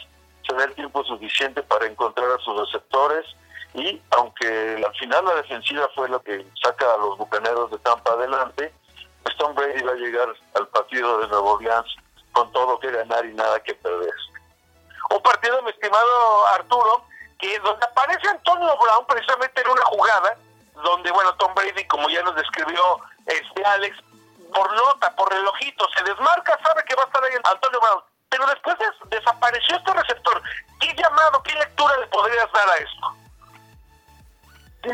se 0.46 0.54
da 0.54 0.64
el 0.64 0.74
tiempo 0.74 1.04
suficiente 1.04 1.62
para 1.62 1.86
encontrar 1.86 2.30
a 2.30 2.38
sus 2.38 2.58
receptores 2.58 3.24
y 3.74 4.00
aunque 4.10 4.82
al 4.84 4.94
final 4.96 5.24
la 5.26 5.34
defensiva 5.36 5.88
fue 5.94 6.08
lo 6.08 6.20
que 6.22 6.44
saca 6.62 6.94
a 6.94 6.96
los 6.98 7.18
bucaneros 7.18 7.70
de 7.70 7.78
Tampa 7.78 8.12
adelante, 8.12 8.72
pues 9.22 9.36
Tom 9.36 9.54
Brady 9.54 9.82
va 9.82 9.92
a 9.92 9.96
llegar 9.96 10.28
al 10.54 10.68
partido 10.68 11.18
de 11.18 11.28
Nuevo 11.28 11.54
Orleans 11.54 11.96
con 12.32 12.50
todo 12.52 12.78
que 12.80 12.90
ganar 12.90 13.24
y 13.24 13.34
nada 13.34 13.60
que 13.60 13.74
perder. 13.74 14.14
Un 15.10 15.22
partido, 15.22 15.62
mi 15.62 15.70
estimado 15.70 16.46
Arturo, 16.48 17.04
que 17.38 17.58
donde 17.60 17.84
aparece 17.86 18.28
Antonio 18.28 18.76
Brown 18.76 19.06
precisamente 19.06 19.60
en 19.62 19.70
una 19.70 19.84
jugada 19.86 20.36
donde, 20.82 21.10
bueno, 21.10 21.34
Tom 21.36 21.54
Brady, 21.54 21.84
como 21.86 22.08
ya 22.08 22.22
nos 22.22 22.34
describió 22.36 23.00
este 23.26 23.64
Alex, 23.64 23.96
por 24.54 24.72
nota, 24.74 25.14
por 25.16 25.30
relojito, 25.30 25.86
se 25.96 26.04
desmarca, 26.04 26.58
sabe 26.62 26.84
que 26.84 26.94
va 26.94 27.02
a 27.02 27.06
estar 27.06 27.24
ahí 27.24 27.32
Antonio 27.44 27.80
Brown, 27.80 28.02
pero 28.28 28.46
después 28.46 28.76
desapareció 29.10 29.76
este 29.76 29.92
receptor. 29.92 30.42
¿Qué 30.80 30.94
llamado, 30.94 31.42
qué 31.42 31.54
lectura 31.54 31.96
le 31.98 32.06
podrías 32.06 32.50
dar 32.52 32.68
a 32.68 32.76
esto? 32.76 32.97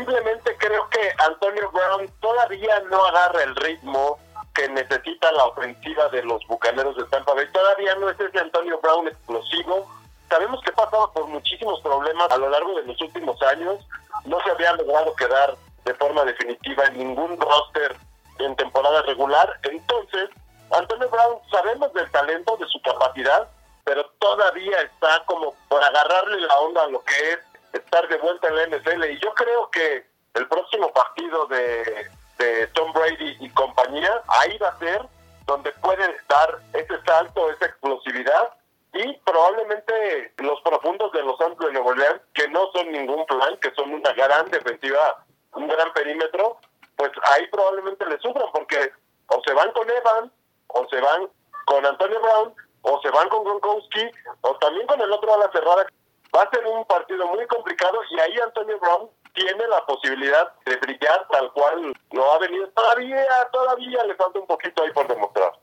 Simplemente 0.05 0.55
creo 0.57 0.87
que 0.89 1.11
Antonio 1.25 1.71
Brown 1.71 2.07
todavía 2.19 2.79
no 2.91 3.03
agarra 3.05 3.41
el 3.41 3.55
ritmo 3.55 4.19
que 4.53 4.69
necesita 4.69 5.31
la 5.31 5.45
ofensiva 5.45 6.07
de 6.09 6.21
los 6.21 6.45
Bucaneros 6.45 6.95
de 6.95 7.05
Tampa 7.05 7.33
Bay. 7.33 7.47
Todavía 7.51 7.95
no 7.95 8.09
es 8.11 8.19
ese 8.19 8.37
Antonio 8.37 8.79
Brown 8.81 9.07
explosivo. 9.07 9.89
Sabemos 10.29 10.61
que 10.61 10.69
ha 10.69 10.75
pasado 10.75 11.11
por 11.11 11.25
muchísimos 11.25 11.81
problemas 11.81 12.31
a 12.31 12.37
lo 12.37 12.49
largo 12.49 12.75
de 12.75 12.83
los 12.83 13.01
últimos 13.01 13.41
años. 13.41 13.79
No 14.25 14.39
se 14.41 14.51
había 14.51 14.73
logrado 14.73 15.15
quedar 15.15 15.55
de 15.85 15.93
forma 15.95 16.23
definitiva 16.23 16.85
en 16.85 16.99
ningún 16.99 17.39
roster 17.39 17.95
en 18.37 18.55
temporada 18.57 19.01
regular. 19.03 19.59
Entonces, 19.63 20.29
Antonio 20.69 21.09
Brown 21.09 21.39
sabemos 21.49 21.91
del 21.93 22.11
talento, 22.11 22.57
de 22.57 22.67
su 22.67 22.79
capacidad, 22.83 23.47
pero 23.83 24.05
todavía 24.19 24.81
está 24.81 25.23
como 25.25 25.55
por 25.67 25.83
agarrarle 25.83 26.41
la 26.41 26.59
onda 26.59 26.83
a 26.83 26.87
lo 26.89 27.03
que 27.03 27.31
es 27.31 27.39
estar 27.75 28.07
de 28.07 28.17
vuelta 28.17 28.47
en 28.47 28.55
la 28.55 28.77
NFL. 28.77 29.03
Y 29.05 29.19
yo 29.19 29.33
creo 29.33 29.69
que 29.71 30.05
el 30.33 30.47
próximo 30.47 30.91
partido 30.91 31.45
de, 31.47 32.07
de 32.37 32.67
Tom 32.67 32.91
Brady 32.93 33.37
y 33.39 33.49
compañía, 33.49 34.21
ahí 34.27 34.57
va 34.57 34.69
a 34.69 34.79
ser 34.79 35.01
donde 35.45 35.71
puede 35.73 36.17
dar 36.27 36.59
ese 36.73 37.01
salto, 37.05 37.49
esa 37.51 37.65
explosividad 37.65 38.53
y 38.93 39.13
probablemente 39.25 40.33
los 40.37 40.59
profundos 40.61 41.11
de 41.11 41.21
los 41.23 41.37
Santos 41.37 41.67
de 41.67 41.73
Nuevo 41.73 41.93
León, 41.93 42.21
que 42.33 42.47
no 42.47 42.71
son 42.73 42.91
ningún 42.91 43.25
plan, 43.25 43.57
que 43.57 43.71
son 43.75 43.93
una 43.93 44.11
gran 44.13 44.49
defensiva, 44.49 45.23
un 45.53 45.67
gran 45.67 45.91
perímetro, 45.93 46.57
pues 46.95 47.11
ahí 47.33 47.45
probablemente 47.47 48.05
le 48.05 48.17
sufran 48.19 48.47
porque 48.53 48.91
o 49.27 49.41
se 49.45 49.53
van 49.53 49.71
con 49.73 49.89
Evan, 49.89 50.31
o 50.67 50.87
se 50.89 50.99
van 51.01 51.27
con 51.65 51.85
Antonio 51.85 52.21
Brown, 52.21 52.53
o 52.83 53.01
se 53.01 53.09
van 53.09 53.27
con 53.29 53.43
Gronkowski, 53.43 54.11
o 54.41 54.55
también 54.57 54.87
con 54.87 55.01
el 55.01 55.11
otro 55.11 55.33
a 55.33 55.37
la 55.39 55.51
cerrada. 55.51 55.87
Va 56.35 56.43
a 56.43 56.49
ser 56.49 56.65
un 56.65 56.83
partido 56.85 57.25
muy 57.27 57.45
complicado 57.47 57.99
y 58.09 58.19
ahí 58.19 58.35
Antonio 58.43 58.77
Brown 58.79 59.09
tiene 59.33 59.67
la 59.67 59.85
posibilidad 59.85 60.53
de 60.65 60.75
brillar 60.77 61.27
tal 61.31 61.51
cual 61.53 61.93
lo 62.11 62.31
ha 62.31 62.39
venido. 62.39 62.67
Todavía, 62.69 63.25
todavía 63.51 64.03
le 64.03 64.15
falta 64.15 64.39
un 64.39 64.47
poquito 64.47 64.83
ahí 64.83 64.91
por 64.91 65.07
demostrar. 65.07 65.53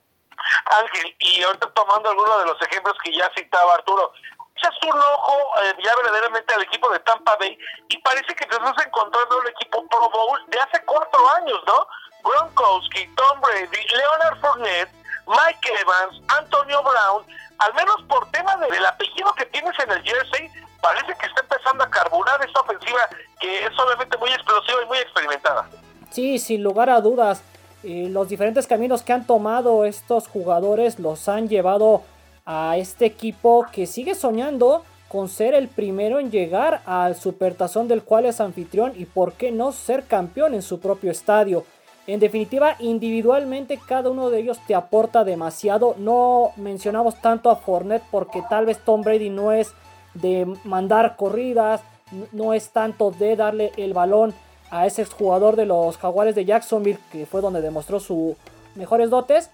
Ángel, 0.80 1.14
y 1.18 1.42
ahorita 1.42 1.70
tomando 1.72 2.10
algunos 2.10 2.38
de 2.40 2.46
los 2.46 2.62
ejemplos 2.62 2.94
que 3.04 3.12
ya 3.12 3.30
citaba 3.36 3.74
Arturo, 3.74 4.12
echas 4.56 4.74
un 4.82 4.98
ojo 4.98 5.38
eh, 5.62 5.74
ya 5.82 5.94
verdaderamente 5.96 6.54
al 6.54 6.62
equipo 6.62 6.88
de 6.90 6.98
Tampa 7.00 7.36
Bay 7.36 7.58
y 7.88 7.98
parece 7.98 8.34
que 8.34 8.46
te 8.46 8.56
estás 8.56 8.86
encontrando 8.86 9.38
un 9.38 9.48
equipo 9.48 9.86
Pro 9.88 10.10
Bowl 10.10 10.40
de 10.48 10.60
hace 10.60 10.84
cuatro 10.84 11.20
años, 11.36 11.60
¿no? 11.66 11.86
Gronkowski, 12.24 13.06
Tom 13.14 13.40
Brady, 13.40 13.86
Leonard 13.88 14.40
Fournette, 14.40 14.92
Mike 15.26 15.72
Evans, 15.80 16.20
Antonio 16.28 16.82
Brown, 16.82 17.26
al 17.64 17.74
menos 17.74 17.96
por 18.08 18.30
tema 18.30 18.56
del 18.56 18.84
apellido 18.84 19.32
que 19.34 19.46
tienes 19.46 19.72
en 19.78 19.90
el 19.90 20.02
jersey, 20.02 20.50
parece 20.80 21.14
que 21.18 21.26
está 21.26 21.40
empezando 21.42 21.84
a 21.84 21.90
carburar 21.90 22.44
esta 22.44 22.60
ofensiva 22.60 23.00
que 23.40 23.66
es 23.66 23.78
obviamente 23.78 24.18
muy 24.18 24.30
explosiva 24.30 24.82
y 24.82 24.86
muy 24.86 24.98
experimentada. 24.98 25.68
Sí, 26.10 26.38
sin 26.38 26.62
lugar 26.62 26.90
a 26.90 27.00
dudas. 27.00 27.42
Eh, 27.84 28.08
los 28.10 28.28
diferentes 28.28 28.66
caminos 28.66 29.02
que 29.02 29.12
han 29.12 29.26
tomado 29.26 29.84
estos 29.84 30.28
jugadores 30.28 30.98
los 30.98 31.28
han 31.28 31.48
llevado 31.48 32.02
a 32.44 32.76
este 32.76 33.06
equipo 33.06 33.66
que 33.72 33.86
sigue 33.86 34.14
soñando 34.14 34.84
con 35.08 35.28
ser 35.28 35.54
el 35.54 35.68
primero 35.68 36.18
en 36.18 36.30
llegar 36.30 36.82
al 36.86 37.16
supertazón 37.16 37.86
del 37.86 38.02
cual 38.02 38.24
es 38.24 38.40
anfitrión 38.40 38.92
y 38.96 39.04
por 39.04 39.34
qué 39.34 39.52
no 39.52 39.72
ser 39.72 40.04
campeón 40.04 40.54
en 40.54 40.62
su 40.62 40.80
propio 40.80 41.10
estadio. 41.10 41.64
En 42.06 42.18
definitiva, 42.18 42.76
individualmente 42.80 43.78
cada 43.78 44.10
uno 44.10 44.28
de 44.28 44.40
ellos 44.40 44.58
te 44.66 44.74
aporta 44.74 45.24
demasiado. 45.24 45.94
No 45.98 46.50
mencionamos 46.56 47.20
tanto 47.20 47.48
a 47.48 47.56
Fournette 47.56 48.04
porque 48.10 48.42
tal 48.50 48.66
vez 48.66 48.78
Tom 48.84 49.02
Brady 49.02 49.30
no 49.30 49.52
es 49.52 49.72
de 50.14 50.46
mandar 50.64 51.16
corridas, 51.16 51.80
no 52.32 52.54
es 52.54 52.70
tanto 52.70 53.12
de 53.12 53.36
darle 53.36 53.72
el 53.76 53.94
balón 53.94 54.34
a 54.70 54.86
ese 54.86 55.04
jugador 55.04 55.54
de 55.54 55.66
los 55.66 55.96
Jaguares 55.96 56.34
de 56.34 56.44
Jacksonville, 56.44 56.98
que 57.10 57.26
fue 57.26 57.40
donde 57.40 57.60
demostró 57.60 58.00
sus 58.00 58.36
mejores 58.74 59.10
dotes. 59.10 59.50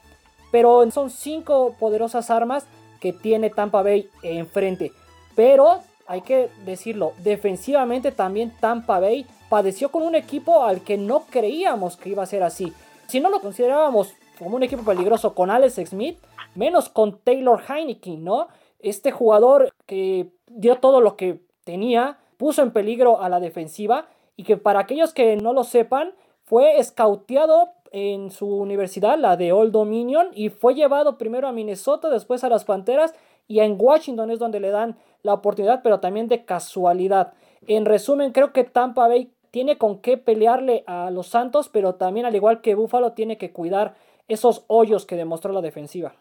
Pero 0.51 0.91
son 0.91 1.11
cinco 1.11 1.75
poderosas 1.79 2.31
armas 2.31 2.67
que 3.01 3.13
tiene 3.13 3.51
Tampa 3.51 3.83
Bay 3.83 4.09
enfrente. 4.23 4.93
Pero 5.35 5.83
hay 6.07 6.23
que 6.23 6.49
decirlo, 6.65 7.13
defensivamente 7.19 8.13
también 8.13 8.53
Tampa 8.59 8.99
Bay 8.99 9.27
padeció 9.49 9.91
con 9.91 10.03
un 10.03 10.15
equipo 10.15 10.65
al 10.65 10.83
que 10.83 10.97
no 10.97 11.25
creíamos 11.31 11.97
que 11.97 12.11
iba 12.11 12.23
a 12.23 12.27
ser 12.27 12.43
así. 12.43 12.73
Si 13.07 13.21
no 13.21 13.31
lo 13.31 13.41
considerábamos 13.41 14.15
como 14.39 14.57
un 14.57 14.63
equipo 14.63 14.83
peligroso 14.83 15.35
con 15.35 15.51
Alex 15.51 15.81
Smith, 15.87 16.19
menos 16.55 16.89
con 16.89 17.19
Taylor 17.19 17.61
Heineken, 17.69 18.23
¿no? 18.23 18.49
Este 18.79 19.11
jugador 19.11 19.71
que 19.87 20.31
dio 20.47 20.77
todo 20.77 21.01
lo 21.01 21.17
que 21.17 21.43
tenía, 21.65 22.19
puso 22.37 22.63
en 22.63 22.73
peligro 22.73 23.21
a 23.21 23.29
la 23.29 23.41
defensiva 23.41 24.07
y 24.37 24.45
que 24.45 24.57
para 24.57 24.81
aquellos 24.81 25.13
que 25.13 25.37
no 25.37 25.53
lo 25.53 25.65
sepan, 25.65 26.13
fue 26.45 26.79
escauteado 26.79 27.73
en 27.91 28.31
su 28.31 28.47
universidad, 28.47 29.19
la 29.19 29.37
de 29.37 29.53
Old 29.53 29.73
Dominion, 29.73 30.29
y 30.33 30.51
fue 30.51 30.75
llevado 30.75 31.19
primero 31.19 31.49
a 31.49 31.53
Minnesota, 31.53 32.09
después 32.11 32.45
a 32.45 32.49
las 32.49 32.65
Panteras, 32.65 33.15
y 33.47 33.61
en 33.61 33.77
Washington 33.79 34.31
es 34.31 34.39
donde 34.39 34.61
le 34.61 34.71
dan 34.71 34.97
la 35.23 35.35
oportunidad, 35.35 35.81
pero 35.83 36.01
también 36.01 36.29
de 36.29 36.45
casualidad. 36.45 37.33
En 37.67 37.85
resumen, 37.85 38.33
creo 38.33 38.53
que 38.53 38.65
Tampa 38.65 39.09
Bay 39.09 39.33
tiene 39.51 39.79
con 39.79 40.01
qué 40.01 40.17
pelearle 40.17 40.85
a 40.87 41.11
los 41.11 41.29
Santos, 41.29 41.69
pero 41.69 41.95
también 41.95 42.27
al 42.27 42.35
igual 42.35 42.61
que 42.61 42.75
Buffalo 42.75 43.13
tiene 43.13 43.39
que 43.39 43.53
cuidar 43.53 43.95
esos 44.29 44.65
hoyos 44.69 45.07
que 45.07 45.17
demostró 45.17 45.53
la 45.53 45.61
defensiva. 45.61 46.13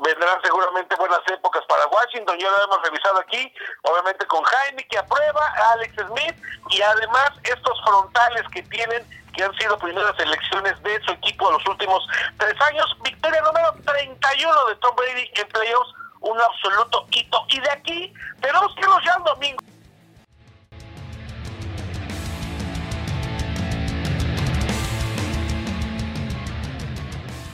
Vendrán 0.00 0.40
seguramente 0.42 0.94
buenas 0.94 1.20
épocas 1.32 1.64
para 1.68 1.86
Washington, 1.88 2.38
ya 2.38 2.48
lo 2.48 2.64
hemos 2.64 2.82
revisado 2.82 3.18
aquí, 3.18 3.52
obviamente 3.82 4.24
con 4.26 4.42
Jaime 4.44 4.86
que 4.86 4.98
aprueba, 4.98 5.52
Alex 5.72 5.94
Smith 6.06 6.36
y 6.70 6.80
además 6.80 7.32
estos 7.42 7.82
frontales 7.84 8.42
que 8.54 8.62
tienen, 8.62 9.04
que 9.34 9.42
han 9.42 9.52
sido 9.56 9.76
primeras 9.78 10.16
elecciones 10.20 10.80
de 10.84 11.00
su 11.02 11.10
equipo 11.12 11.48
en 11.48 11.54
los 11.54 11.66
últimos 11.66 12.06
tres 12.38 12.54
años, 12.60 12.86
victoria 13.02 13.42
número 13.42 13.72
31 13.84 14.66
de 14.66 14.76
Tom 14.76 14.94
Brady 14.94 15.30
en 15.34 15.48
playoffs, 15.48 15.94
un 16.20 16.40
absoluto 16.40 17.06
hito, 17.10 17.44
y 17.48 17.60
de 17.60 17.70
aquí 17.70 18.14
tenemos 18.40 18.72
que 18.76 18.82
irnos 18.82 19.04
ya 19.04 19.18
domingo. 19.18 19.58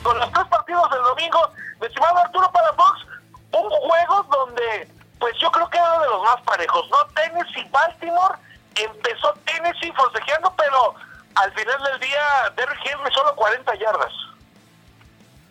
Con 0.04 0.18
los 0.18 0.30
tres 0.32 0.46
partidos 0.48 0.90
del 0.90 1.02
domingo, 1.02 1.50
estimado 1.80 2.18
Arturo 2.18 2.52
para 2.52 2.74
Fox, 2.74 3.06
un 3.52 3.70
juego 3.70 4.22
donde, 4.24 4.86
pues 5.18 5.34
yo 5.40 5.50
creo 5.50 5.68
que 5.70 5.78
era 5.78 5.98
de 5.98 6.08
los 6.08 6.22
más 6.22 6.42
parejos, 6.42 6.86
¿no? 6.90 6.98
Tennessee, 7.14 7.66
Baltimore, 7.70 8.34
empezó 8.74 9.32
Tennessee 9.46 9.90
forcejeando, 9.92 10.52
pero 10.58 10.94
al 11.36 11.50
final 11.54 11.82
del 11.84 12.00
día 12.00 12.52
Derrick 12.54 12.80
Henry 12.84 13.14
solo 13.14 13.34
40 13.34 13.74
yardas. 13.76 14.12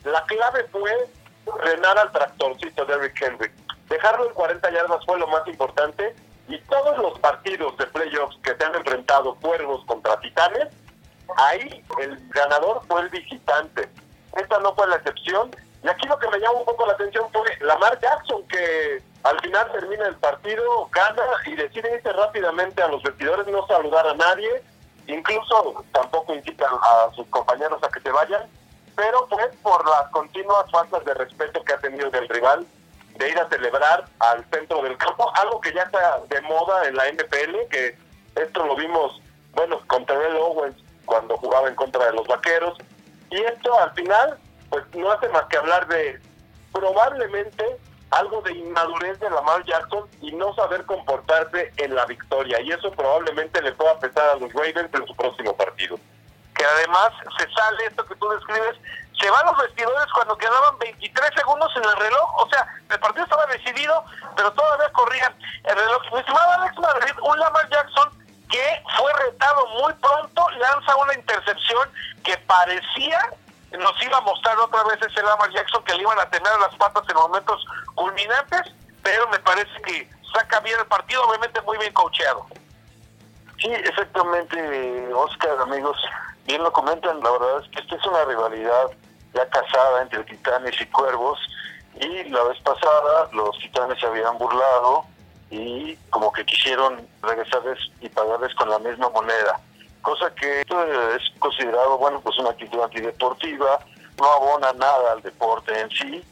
La 0.04 0.24
clave 0.26 0.68
fue 0.72 1.10
frenar 1.62 1.98
al 1.98 2.12
tractorcito 2.12 2.86
Derrick 2.86 3.20
Henry. 3.20 3.52
Dejarlo 3.90 4.28
en 4.28 4.34
40 4.36 4.70
yardas 4.70 5.04
fue 5.08 5.18
lo 5.18 5.26
más 5.28 5.48
importante 5.48 6.16
y 6.48 6.60
todos 6.60 6.96
los 7.00 7.18
partidos 7.20 7.76
de 7.78 7.88
playoffs 7.88 8.38
que 8.44 8.56
se 8.56 8.64
han 8.64 8.76
enfrentado 8.76 9.34
cuervos 9.36 9.84
contra 9.88 10.20
titanes, 10.20 10.68
ahí 11.38 11.84
el 12.00 12.30
ganador 12.30 12.84
fue 12.88 13.02
el 13.02 13.10
visitante. 13.10 13.90
Esta 14.36 14.60
no 14.60 14.74
fue 14.76 14.88
la 14.88 14.98
excepción. 14.98 15.52
Y 15.84 15.88
aquí 15.88 16.08
lo 16.08 16.18
que 16.18 16.30
me 16.30 16.40
llama 16.40 16.60
un 16.60 16.66
poco 16.66 16.86
la 16.86 16.94
atención 16.94 17.26
fue 17.32 17.44
Lamar 17.60 18.00
Jackson, 18.00 18.48
que 18.48 19.02
al 19.24 19.40
final 19.42 19.72
termina 19.72 20.08
el 20.08 20.16
partido, 20.16 20.90
gana 20.92 21.24
y 21.46 21.56
decide 21.56 21.96
irse 21.96 22.12
rápidamente 22.14 22.82
a 22.82 22.88
los 22.88 23.04
vestidores, 23.04 23.48
no 23.48 23.66
saludar 23.68 24.08
a 24.08 24.14
nadie, 24.14 24.64
incluso 25.08 25.84
tampoco 25.92 26.34
incita 26.34 26.66
a 26.68 27.14
sus 27.14 27.28
compañeros 27.28 27.82
a 27.84 27.90
que 27.90 28.00
se 28.00 28.12
vayan, 28.12 28.44
pero 28.96 29.28
fue 29.28 29.50
por 29.62 29.88
las 29.88 30.10
continuas 30.12 30.70
faltas 30.72 31.04
de 31.06 31.14
respeto 31.14 31.64
que 31.64 31.74
ha 31.74 31.80
tenido 31.80 32.10
del 32.12 32.30
rival, 32.30 32.66
de 33.18 33.30
ir 33.30 33.40
a 33.40 33.50
celebrar 33.50 34.06
al 34.20 34.46
centro 34.52 34.82
del 34.82 34.98
campo, 34.98 35.32
algo 35.36 35.60
que 35.62 35.74
ya 35.74 35.84
está 35.84 36.20
de 36.30 36.42
moda 36.42 36.88
en 36.88 36.96
la 36.96 37.10
NFL, 37.12 37.68
que 37.70 37.98
esto 38.36 38.66
lo 38.66 38.76
vimos, 38.76 39.22
bueno, 39.54 39.80
con 39.88 40.06
Terrell 40.06 40.38
Owens 40.38 40.76
cuando 41.06 41.38
jugaba 41.38 41.68
en 41.68 41.76
contra 41.76 42.06
de 42.06 42.14
los 42.14 42.28
vaqueros, 42.28 42.78
Y 43.34 43.44
esto 43.46 43.80
al 43.80 43.92
final, 43.94 44.38
pues 44.70 44.84
no 44.94 45.12
hace 45.12 45.28
más 45.30 45.46
que 45.46 45.58
hablar 45.58 45.88
de 45.88 46.22
probablemente 46.72 47.66
algo 48.12 48.42
de 48.42 48.52
inmadurez 48.52 49.20
de 49.20 49.28
Lamar 49.32 49.66
Jackson 49.66 50.08
y 50.22 50.32
no 50.34 50.54
saber 50.54 50.86
comportarse 50.86 51.74
en 51.78 51.96
la 51.96 52.06
victoria. 52.06 52.62
Y 52.62 52.70
eso 52.70 52.92
probablemente 52.92 53.60
le 53.64 53.72
pueda 53.72 53.98
pesar 53.98 54.30
a 54.30 54.36
los 54.36 54.54
Ravens 54.54 54.94
en 54.94 55.08
su 55.08 55.16
próximo 55.16 55.58
partido. 55.58 55.98
Que 56.54 56.64
además 56.64 57.10
se 57.40 57.52
sale 57.52 57.86
esto 57.88 58.06
que 58.06 58.14
tú 58.18 58.30
describes, 58.30 58.78
se 59.20 59.28
van 59.32 59.48
los 59.48 59.58
vestidores 59.58 60.14
cuando 60.14 60.38
quedaban 60.38 60.78
23 60.78 61.32
segundos 61.36 61.72
en 61.76 61.86
el 61.86 61.96
reloj. 61.96 62.36
O 62.36 62.48
sea, 62.50 62.68
el 62.88 63.00
partido 63.00 63.24
estaba 63.24 63.48
decidido, 63.48 64.06
pero 64.36 64.54
todavía 64.54 64.92
corría 64.92 65.36
el 65.64 65.76
reloj. 65.76 66.04
Mi 66.14 66.20
estimado 66.20 66.52
Alex 66.52 66.78
Madrid, 66.78 67.14
un 67.20 67.40
Lamar 67.40 67.68
Jackson 67.68 68.23
que 68.54 68.84
fue 68.96 69.12
retado 69.14 69.66
muy 69.82 69.92
pronto, 69.94 70.48
lanza 70.60 70.96
una 70.98 71.16
intercepción 71.16 71.90
que 72.24 72.38
parecía 72.38 73.20
nos 73.72 74.00
iba 74.04 74.16
a 74.16 74.22
mostrar 74.22 74.56
otra 74.60 74.84
vez 74.84 75.00
ese 75.02 75.24
Lamar 75.24 75.50
Jackson 75.52 75.84
que 75.84 75.96
le 75.96 76.04
iban 76.04 76.20
a 76.20 76.30
tener 76.30 76.52
las 76.60 76.76
patas 76.76 77.04
en 77.10 77.16
momentos 77.16 77.66
culminantes, 77.96 78.72
pero 79.02 79.28
me 79.30 79.40
parece 79.40 79.82
que 79.82 80.08
saca 80.32 80.60
bien 80.60 80.80
el 80.80 80.86
partido, 80.86 81.24
obviamente 81.24 81.60
muy 81.62 81.80
bien 81.80 81.92
coacheado. 81.94 82.46
Sí, 83.60 83.72
exactamente, 83.72 85.12
Oscar, 85.16 85.60
amigos, 85.62 85.98
bien 86.46 86.62
lo 86.62 86.72
comentan, 86.72 87.20
la 87.22 87.32
verdad 87.32 87.64
es 87.64 87.70
que 87.72 87.80
esta 87.80 87.96
es 87.96 88.06
una 88.06 88.24
rivalidad 88.26 88.92
ya 89.34 89.50
casada 89.50 90.04
entre 90.04 90.24
titanes 90.26 90.80
y 90.80 90.86
cuervos, 90.92 91.40
y 92.00 92.26
la 92.26 92.44
vez 92.44 92.62
pasada 92.62 93.30
los 93.32 93.58
titanes 93.58 94.00
se 94.00 94.06
habían 94.06 94.38
burlado 94.38 95.08
y 95.50 95.96
como 96.10 96.32
que 96.32 96.46
quisieron 96.46 97.08
regresarles 97.22 97.80
y 98.02 98.10
pagarles 98.10 98.54
con 98.56 98.70
la 98.70 98.80
misma 98.80 99.10
moneda. 99.10 99.60
Cosa 100.02 100.34
que 100.36 100.62
es 100.62 101.40
considerado, 101.40 101.98
bueno, 101.98 102.20
pues 102.22 102.38
una 102.40 102.50
actitud 102.50 102.82
antideportiva, 102.82 103.80
no 104.20 104.32
abona 104.32 104.74
nada 104.74 105.14
al 105.14 105.22
deporte 105.22 105.80
en 105.80 105.90
sí, 105.92 106.24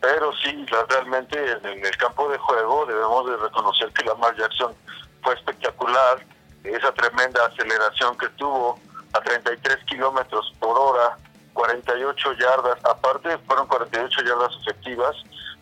pero 0.00 0.32
sí, 0.36 0.66
realmente 0.88 1.38
en, 1.64 1.84
el 1.84 1.96
campo 1.96 2.28
de 2.28 2.38
juego 2.38 2.86
debemos 2.86 3.30
de 3.30 3.36
reconocer 3.38 3.92
que 3.92 4.04
Lamar 4.04 4.36
Jackson 4.36 4.74
fue 5.22 5.34
espectacular, 5.34 6.24
esa 6.64 6.92
tremenda 6.92 7.46
aceleración 7.46 8.16
que 8.18 8.28
tuvo 8.30 8.78
a 9.12 9.20
33 9.20 9.78
kilómetros 9.86 10.52
por 10.58 10.78
hora, 10.78 11.16
48 11.54 12.32
yardas, 12.34 12.78
aparte 12.84 13.38
fueron 13.46 13.66
48 13.66 14.22
yardas 14.22 14.52
efectivas, 14.60 15.16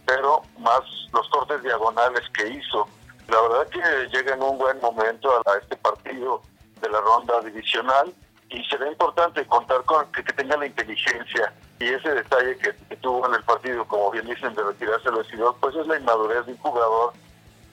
pero 0.07 0.43
más 0.59 0.81
los 1.13 1.29
cortes 1.29 1.63
diagonales 1.63 2.23
que 2.37 2.49
hizo. 2.49 2.89
La 3.29 3.41
verdad 3.41 3.69
que 3.69 4.17
llega 4.17 4.35
en 4.35 4.43
un 4.43 4.59
buen 4.59 4.79
momento 4.81 5.31
a 5.47 5.59
este 5.59 5.77
partido 5.77 6.43
de 6.81 6.89
la 6.91 7.01
ronda 7.01 7.41
divisional 7.41 8.13
y 8.51 8.63
será 8.65 8.89
importante 8.89 9.47
contar 9.47 9.83
con 9.85 10.11
que, 10.13 10.23
tenga 10.23 10.57
la 10.57 10.67
inteligencia 10.67 11.53
y 11.81 11.89
ese 11.89 12.15
detalle 12.15 12.57
que, 12.59 12.73
tuvo 12.97 13.27
en 13.27 13.35
el 13.35 13.43
partido, 13.43 13.87
como 13.87 14.11
bien 14.11 14.27
dicen, 14.27 14.55
de 14.55 14.63
retirarse 14.63 15.09
el 15.09 15.17
vestidor, 15.17 15.57
pues 15.61 15.75
es 15.75 15.87
la 15.87 15.99
inmadurez 15.99 16.47
de 16.47 16.53
un 16.53 16.59
jugador 16.59 17.13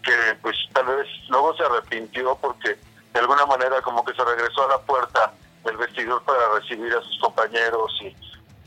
que 0.03 0.13
pues 0.41 0.55
tal 0.73 0.85
vez 0.87 1.07
luego 1.29 1.55
se 1.55 1.63
arrepintió 1.63 2.35
porque 2.41 2.79
de 3.13 3.19
alguna 3.19 3.45
manera 3.45 3.81
como 3.81 4.03
que 4.03 4.13
se 4.13 4.23
regresó 4.23 4.65
a 4.65 4.69
la 4.69 4.79
puerta 4.79 5.33
del 5.63 5.77
vestidor 5.77 6.23
para 6.23 6.59
recibir 6.59 6.91
a 6.93 7.01
sus 7.01 7.19
compañeros 7.19 7.91
y 8.01 8.15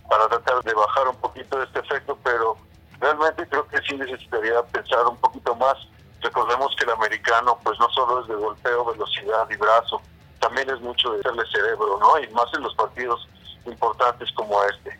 para 0.08 0.28
tratar 0.28 0.62
de 0.62 0.74
bajar 0.74 1.08
un 1.08 1.16
poquito 1.16 1.58
de 1.58 1.64
este 1.64 1.80
efecto, 1.80 2.16
pero 2.22 2.56
realmente 3.04 3.46
creo 3.48 3.68
que 3.68 3.78
sí 3.82 3.96
necesitaría 3.96 4.62
pensar 4.64 5.06
un 5.06 5.16
poquito 5.18 5.54
más. 5.56 5.76
Recordemos 6.22 6.74
que 6.76 6.84
el 6.84 6.90
americano 6.90 7.58
pues 7.62 7.78
no 7.78 7.88
solo 7.90 8.22
es 8.22 8.28
de 8.28 8.34
golpeo, 8.34 8.84
velocidad 8.86 9.46
y 9.50 9.56
brazo, 9.56 10.00
también 10.40 10.70
es 10.70 10.80
mucho 10.80 11.12
de 11.12 11.20
hacerle 11.20 11.44
cerebro, 11.52 11.98
¿no? 12.00 12.18
Y 12.18 12.28
más 12.28 12.46
en 12.54 12.62
los 12.62 12.74
partidos 12.74 13.28
importantes 13.66 14.32
como 14.32 14.62
este. 14.64 14.90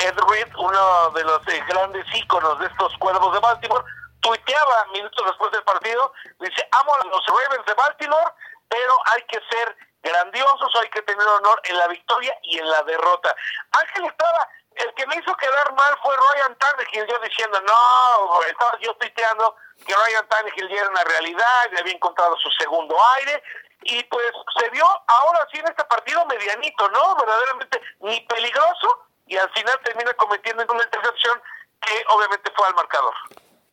Ed 0.00 0.16
Reed, 0.28 0.48
uno 0.58 1.10
de 1.14 1.22
los 1.22 1.46
eh, 1.48 1.62
grandes 1.68 2.04
íconos 2.14 2.58
de 2.58 2.66
estos 2.66 2.96
cuervos 2.98 3.32
de 3.32 3.38
Baltimore, 3.38 3.84
tuiteaba 4.20 4.86
minutos 4.92 5.24
después 5.24 5.52
del 5.52 5.62
partido, 5.62 6.12
dice, 6.40 6.68
amo 6.72 6.94
a 6.94 7.06
los 7.06 7.26
Ravens 7.26 7.66
de 7.66 7.74
Baltimore, 7.74 8.32
pero 8.68 8.94
hay 9.14 9.22
que 9.28 9.38
ser 9.48 9.76
grandiosos, 10.02 10.70
hay 10.82 10.88
que 10.90 11.02
tener 11.02 11.26
honor 11.26 11.60
en 11.64 11.78
la 11.78 11.88
victoria 11.88 12.36
y 12.42 12.58
en 12.58 12.68
la 12.68 12.82
derrota. 12.82 13.34
Ángel 13.72 14.06
estaba, 14.06 14.48
el 14.76 14.94
que 14.94 15.06
me 15.06 15.16
hizo 15.16 15.34
quedar 15.36 15.72
mal 15.74 15.98
fue 16.02 16.14
Ryan 16.16 16.56
Tannehill, 16.58 17.06
yo 17.06 17.18
diciendo, 17.20 17.60
no, 17.60 18.42
estaba 18.42 18.78
yo 18.80 18.94
tuiteando 18.94 19.56
que 19.86 19.94
Ryan 19.94 20.28
Tannehill 20.28 20.68
ya 20.68 20.80
era 20.80 20.90
una 20.90 21.04
realidad, 21.04 21.70
ya 21.72 21.80
había 21.80 21.94
encontrado 21.94 22.36
su 22.38 22.50
segundo 22.50 22.96
aire, 23.16 23.42
y 23.84 24.02
pues 24.04 24.32
se 24.58 24.70
vio 24.70 24.84
ahora 25.06 25.46
sí 25.52 25.58
en 25.58 25.66
este 25.66 25.84
partido 25.84 26.24
medianito, 26.26 26.88
¿no? 26.90 27.16
Verdaderamente 27.16 27.80
ni 28.00 28.20
peligroso 28.22 29.06
y 29.26 29.36
al 29.36 29.50
final 29.50 29.78
termina 29.84 30.12
cometiendo 30.14 30.64
una 30.70 30.84
intercepción 30.84 31.40
que 31.80 32.04
obviamente 32.14 32.50
fue 32.56 32.66
al 32.66 32.74
marcador. 32.74 33.14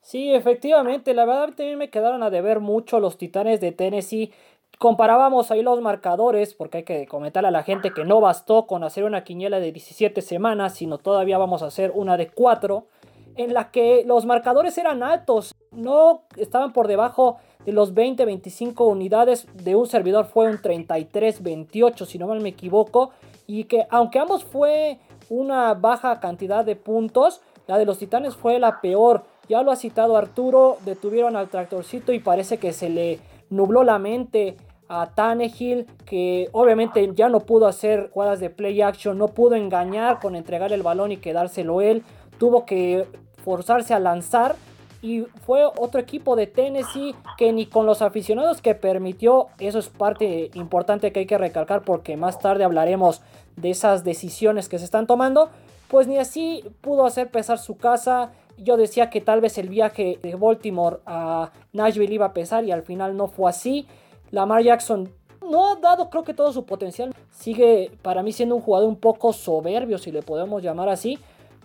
Sí, 0.01 0.33
efectivamente, 0.33 1.13
la 1.13 1.25
verdad 1.25 1.49
también 1.55 1.77
me 1.77 1.89
quedaron 1.89 2.23
a 2.23 2.29
deber 2.29 2.59
mucho 2.59 2.99
los 2.99 3.17
Titanes 3.17 3.61
de 3.61 3.71
Tennessee. 3.71 4.33
Comparábamos 4.81 5.51
ahí 5.51 5.61
los 5.61 5.79
marcadores, 5.79 6.55
porque 6.55 6.79
hay 6.79 6.83
que 6.83 7.05
comentarle 7.05 7.49
a 7.49 7.51
la 7.51 7.61
gente 7.61 7.91
que 7.91 8.03
no 8.03 8.19
bastó 8.19 8.65
con 8.65 8.83
hacer 8.83 9.03
una 9.03 9.23
quiniela 9.23 9.59
de 9.59 9.71
17 9.71 10.23
semanas, 10.23 10.73
sino 10.73 10.97
todavía 10.97 11.37
vamos 11.37 11.61
a 11.61 11.67
hacer 11.67 11.91
una 11.93 12.17
de 12.17 12.31
4, 12.31 12.87
en 13.35 13.53
la 13.53 13.69
que 13.69 14.03
los 14.07 14.25
marcadores 14.25 14.75
eran 14.79 15.03
altos, 15.03 15.53
no 15.69 16.23
estaban 16.35 16.73
por 16.73 16.87
debajo 16.87 17.37
de 17.63 17.73
los 17.73 17.93
20, 17.93 18.25
25 18.25 18.87
unidades 18.87 19.45
de 19.53 19.75
un 19.75 19.85
servidor 19.85 20.25
fue 20.25 20.49
un 20.49 20.59
33, 20.59 21.43
28, 21.43 22.05
si 22.07 22.17
no 22.17 22.25
mal 22.25 22.41
me 22.41 22.49
equivoco. 22.49 23.11
Y 23.45 23.65
que 23.65 23.85
aunque 23.91 24.17
ambos 24.17 24.43
fue 24.43 24.97
una 25.29 25.75
baja 25.75 26.19
cantidad 26.19 26.65
de 26.65 26.75
puntos, 26.75 27.41
la 27.67 27.77
de 27.77 27.85
los 27.85 27.99
titanes 27.99 28.35
fue 28.35 28.57
la 28.57 28.81
peor. 28.81 29.25
Ya 29.47 29.61
lo 29.61 29.69
ha 29.69 29.75
citado 29.75 30.17
Arturo, 30.17 30.77
detuvieron 30.85 31.35
al 31.35 31.49
tractorcito 31.49 32.13
y 32.13 32.19
parece 32.19 32.57
que 32.57 32.73
se 32.73 32.89
le 32.89 33.19
nubló 33.51 33.83
la 33.83 33.99
mente 33.99 34.57
a 34.91 35.07
Tannehill, 35.15 35.87
que 36.05 36.49
obviamente 36.51 37.09
ya 37.15 37.29
no 37.29 37.39
pudo 37.39 37.65
hacer 37.65 38.09
jugadas 38.11 38.41
de 38.41 38.49
play 38.49 38.81
action, 38.81 39.17
no 39.17 39.29
pudo 39.29 39.55
engañar 39.55 40.19
con 40.19 40.35
entregar 40.35 40.73
el 40.73 40.83
balón 40.83 41.13
y 41.13 41.17
quedárselo 41.17 41.79
él, 41.79 42.03
tuvo 42.37 42.65
que 42.65 43.07
forzarse 43.41 43.93
a 43.93 43.99
lanzar 43.99 44.55
y 45.01 45.21
fue 45.45 45.63
otro 45.65 46.01
equipo 46.01 46.35
de 46.35 46.45
Tennessee 46.45 47.15
que 47.37 47.53
ni 47.53 47.67
con 47.67 47.85
los 47.85 48.01
aficionados 48.01 48.61
que 48.61 48.75
permitió, 48.75 49.47
eso 49.59 49.79
es 49.79 49.87
parte 49.87 50.51
importante 50.55 51.13
que 51.13 51.21
hay 51.21 51.25
que 51.25 51.37
recalcar 51.37 51.83
porque 51.83 52.17
más 52.17 52.39
tarde 52.39 52.65
hablaremos 52.65 53.21
de 53.55 53.69
esas 53.69 54.03
decisiones 54.03 54.67
que 54.67 54.77
se 54.77 54.85
están 54.85 55.07
tomando, 55.07 55.49
pues 55.87 56.05
ni 56.07 56.17
así 56.17 56.65
pudo 56.81 57.05
hacer 57.05 57.31
pesar 57.31 57.59
su 57.59 57.77
casa. 57.77 58.31
Yo 58.57 58.75
decía 58.75 59.09
que 59.09 59.21
tal 59.21 59.39
vez 59.39 59.57
el 59.57 59.69
viaje 59.69 60.19
de 60.21 60.35
Baltimore 60.35 60.97
a 61.05 61.51
Nashville 61.71 62.13
iba 62.13 62.27
a 62.27 62.33
pesar 62.33 62.65
y 62.65 62.71
al 62.71 62.83
final 62.83 63.15
no 63.15 63.27
fue 63.27 63.49
así. 63.49 63.87
Lamar 64.31 64.63
Jackson 64.63 65.13
no 65.41 65.71
ha 65.71 65.75
dado 65.75 66.09
creo 66.09 66.23
que 66.23 66.33
todo 66.33 66.51
su 66.53 66.65
potencial. 66.65 67.13
Sigue 67.31 67.91
para 68.01 68.23
mí 68.23 68.31
siendo 68.31 68.55
un 68.55 68.61
jugador 68.61 68.87
un 68.87 68.99
poco 68.99 69.33
soberbio 69.33 69.97
si 69.97 70.11
le 70.11 70.21
podemos 70.21 70.63
llamar 70.63 70.89
así. 70.89 71.19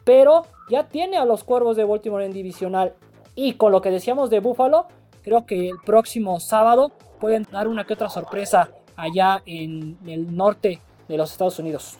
Pero 0.04 0.46
ya 0.68 0.84
tiene 0.84 1.16
a 1.16 1.24
los 1.24 1.44
cuervos 1.44 1.76
de 1.76 1.84
Baltimore 1.84 2.24
en 2.24 2.32
divisional 2.32 2.94
y 3.34 3.54
con 3.54 3.70
lo 3.70 3.80
que 3.82 3.90
decíamos 3.90 4.30
de 4.30 4.40
Buffalo, 4.40 4.86
creo 5.22 5.46
que 5.46 5.68
el 5.68 5.78
próximo 5.84 6.40
sábado 6.40 6.90
pueden 7.20 7.46
dar 7.50 7.68
una 7.68 7.84
que 7.84 7.94
otra 7.94 8.08
sorpresa 8.08 8.70
allá 8.96 9.42
en 9.46 9.98
el 10.06 10.34
norte 10.34 10.80
de 11.06 11.16
los 11.16 11.32
Estados 11.32 11.58
Unidos. 11.58 11.98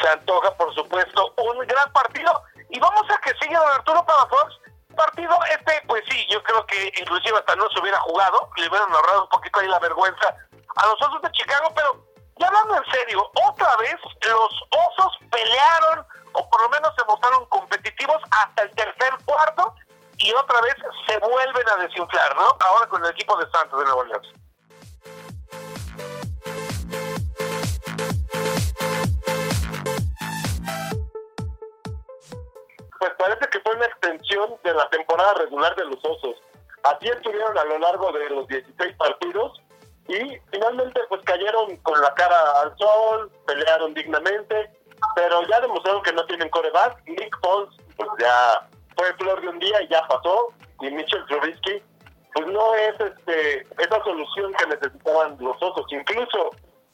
Se 0.00 0.08
antoja, 0.08 0.50
por 0.56 0.74
supuesto, 0.74 1.34
un 1.38 1.58
gran 1.66 1.92
partido. 1.92 2.32
Y 2.70 2.80
vamos 2.80 3.02
a 3.10 3.20
que 3.20 3.32
siga 3.40 3.60
don 3.60 3.68
Arturo 3.68 4.04
Palafox. 4.04 4.63
Partido 5.04 5.36
este, 5.50 5.82
pues 5.86 6.02
sí, 6.08 6.26
yo 6.30 6.42
creo 6.42 6.66
que 6.66 6.92
inclusive 7.00 7.38
hasta 7.38 7.56
no 7.56 7.68
se 7.70 7.80
hubiera 7.80 7.98
jugado, 8.00 8.48
le 8.56 8.68
hubieran 8.68 8.92
ahorrado 8.92 9.24
un 9.24 9.28
poquito 9.28 9.60
ahí 9.60 9.68
la 9.68 9.78
vergüenza 9.78 10.34
a 10.76 10.86
los 10.86 11.02
Osos 11.02 11.20
de 11.22 11.30
Chicago, 11.32 11.68
pero 11.74 12.04
ya 12.36 12.46
hablando 12.48 12.76
en 12.76 12.90
serio, 12.90 13.30
otra 13.46 13.76
vez 13.76 13.96
los 14.26 14.64
Osos 14.70 15.18
pelearon, 15.30 16.06
o 16.32 16.48
por 16.48 16.62
lo 16.62 16.68
menos 16.70 16.92
se 16.96 17.04
mostraron 17.04 17.44
competitivos 17.46 18.22
hasta 18.30 18.62
el 18.62 18.70
tercer 18.74 19.14
cuarto, 19.24 19.74
y 20.16 20.32
otra 20.32 20.60
vez 20.62 20.74
se 21.06 21.18
vuelven 21.18 21.68
a 21.68 21.82
desinflar, 21.82 22.36
¿no? 22.36 22.56
Ahora 22.60 22.86
con 22.88 23.04
el 23.04 23.10
equipo 23.10 23.36
de 23.36 23.50
Santos 23.50 23.78
de 23.78 23.84
Nueva 23.84 24.00
Orleans. 24.00 24.43
Pues 33.04 33.16
parece 33.18 33.46
que 33.50 33.60
fue 33.60 33.74
una 33.74 33.84
extensión 33.84 34.56
de 34.64 34.72
la 34.72 34.88
temporada 34.88 35.34
regular 35.34 35.76
de 35.76 35.84
los 35.84 36.02
Osos. 36.02 36.36
Así 36.84 37.06
estuvieron 37.06 37.58
a 37.58 37.64
lo 37.64 37.78
largo 37.78 38.10
de 38.12 38.30
los 38.30 38.48
16 38.48 38.96
partidos 38.96 39.60
y 40.08 40.38
finalmente 40.50 41.02
pues 41.10 41.20
cayeron 41.24 41.76
con 41.82 42.00
la 42.00 42.14
cara 42.14 42.62
al 42.62 42.74
sol, 42.78 43.30
pelearon 43.46 43.92
dignamente, 43.92 44.70
pero 45.14 45.46
ya 45.48 45.60
demostraron 45.60 46.02
que 46.02 46.14
no 46.14 46.24
tienen 46.24 46.48
coreback. 46.48 47.04
Nick 47.04 47.38
Foles 47.42 47.74
pues 47.98 48.08
ya 48.18 48.66
fue 48.96 49.12
flor 49.18 49.38
de 49.42 49.48
un 49.48 49.58
día 49.58 49.82
y 49.82 49.88
ya 49.88 50.08
pasó. 50.08 50.54
Y 50.80 50.90
Mitchell 50.90 51.26
Trubisky, 51.26 51.82
pues 52.32 52.46
no 52.46 52.74
es 52.74 52.98
este 53.00 53.66
esa 53.82 54.02
solución 54.02 54.54
que 54.54 54.66
necesitaban 54.66 55.36
los 55.40 55.62
osos. 55.62 55.84
Incluso 55.90 56.52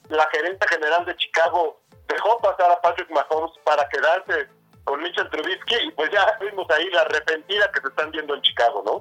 la 0.08 0.26
gerente 0.32 0.66
general 0.66 1.04
de 1.04 1.14
Chicago 1.14 1.80
dejó 2.08 2.36
pasar 2.38 2.68
a 2.72 2.80
Patrick 2.80 3.10
Mahomes 3.10 3.52
para 3.64 3.88
quedarse 3.90 4.48
con 4.84 5.02
Mitchell 5.02 5.28
Trubisky 5.30 5.76
y 5.76 5.90
pues 5.92 6.10
ya 6.10 6.38
vimos 6.40 6.66
ahí 6.70 6.88
la 6.90 7.02
arrepentida 7.02 7.70
que 7.72 7.80
se 7.80 7.88
están 7.88 8.10
viendo 8.10 8.34
en 8.34 8.42
Chicago, 8.42 8.82
¿no? 8.84 9.00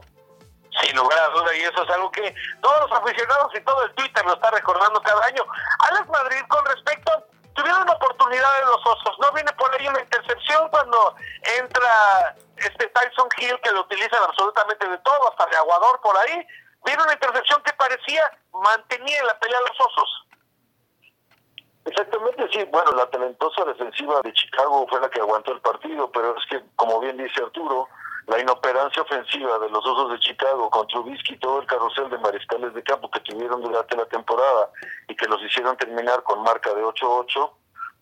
Sin 0.82 0.96
lugar 0.96 1.20
a 1.20 1.30
duda, 1.30 1.56
y 1.56 1.62
eso 1.62 1.84
es 1.84 1.90
algo 1.90 2.12
que 2.12 2.34
todos 2.62 2.90
los 2.90 3.00
aficionados 3.00 3.52
y 3.56 3.62
todo 3.62 3.84
el 3.84 3.94
Twitter 3.96 4.24
lo 4.26 4.34
está 4.34 4.52
recordando 4.52 5.02
cada 5.02 5.26
año. 5.26 5.44
Alex 5.90 6.08
Madrid, 6.10 6.42
con 6.48 6.64
respecto, 6.66 7.12
tuvieron 7.56 7.82
una 7.82 7.94
oportunidad 7.94 8.60
de 8.60 8.66
los 8.66 8.86
osos, 8.86 9.18
no 9.20 9.32
viene 9.34 9.52
por 9.54 9.74
ahí 9.74 9.88
una 9.88 10.00
intercepción 10.00 10.70
cuando 10.70 11.16
entra 11.60 12.36
este 12.58 12.88
Tyson 12.88 13.30
Hill 13.38 13.60
que 13.64 13.72
lo 13.72 13.82
utilizan 13.82 14.24
absolutamente 14.24 14.88
de 14.88 14.98
todo, 15.00 15.30
hasta 15.32 15.46
de 15.48 15.58
aguador 15.58 16.00
por 16.02 16.16
ahí, 16.18 16.46
viene 16.86 17.04
una 17.04 17.14
intercepción 17.14 17.62
que 17.64 17.74
parecía 17.74 18.24
mantenía 18.54 19.20
en 19.20 19.28
la 19.28 19.40
pelea 19.40 19.58
a 19.58 19.62
los 19.62 19.80
osos. 19.80 20.29
Exactamente, 21.90 22.48
sí. 22.52 22.64
Bueno, 22.72 22.92
la 22.92 23.10
talentosa 23.10 23.66
defensiva 23.66 24.22
de 24.22 24.32
Chicago 24.34 24.86
fue 24.88 25.02
la 25.02 25.10
que 25.10 25.22
aguantó 25.22 25.52
el 25.52 25.62
partido, 25.62 26.12
pero 26.12 26.38
es 26.38 26.46
que, 26.48 26.62
como 26.76 27.00
bien 27.00 27.18
dice 27.18 27.42
Arturo, 27.42 27.88
la 28.28 28.40
inoperancia 28.40 29.02
ofensiva 29.02 29.58
de 29.58 29.70
los 29.72 29.84
Osos 29.84 30.12
de 30.12 30.20
Chicago 30.20 30.70
con 30.70 30.86
Trubisky 30.88 31.34
y 31.34 31.40
todo 31.40 31.62
el 31.62 31.66
carrusel 31.66 32.12
de 32.12 32.20
mariscales 32.20 32.76
de 32.76 32.84
campo 32.84 33.10
que 33.10 33.22
tuvieron 33.22 33.64
durante 33.64 33.98
la 33.98 34.06
temporada 34.06 34.70
y 35.08 35.16
que 35.16 35.26
los 35.26 35.42
hicieron 35.42 35.76
terminar 35.78 36.22
con 36.22 36.44
marca 36.44 36.72
de 36.76 36.84
8-8, 36.84 37.52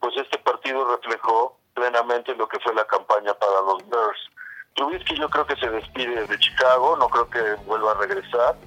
pues 0.01 0.17
este 0.17 0.37
partido 0.39 0.85
reflejó 0.97 1.57
plenamente 1.73 2.35
lo 2.35 2.45
que 2.49 2.59
fue 2.59 2.73
la 2.73 2.85
campaña 2.85 3.33
para 3.35 3.61
los 3.61 3.87
Bears. 3.87 4.29
Trubisky 4.75 5.17
yo 5.17 5.29
creo 5.29 5.47
que 5.47 5.55
se 5.55 5.69
despide 5.69 6.27
de 6.27 6.39
Chicago, 6.39 6.97
no 6.97 7.07
creo 7.07 7.29
que 7.29 7.41
vuelva 7.65 7.91
a 7.91 7.95
regresar 7.95 8.57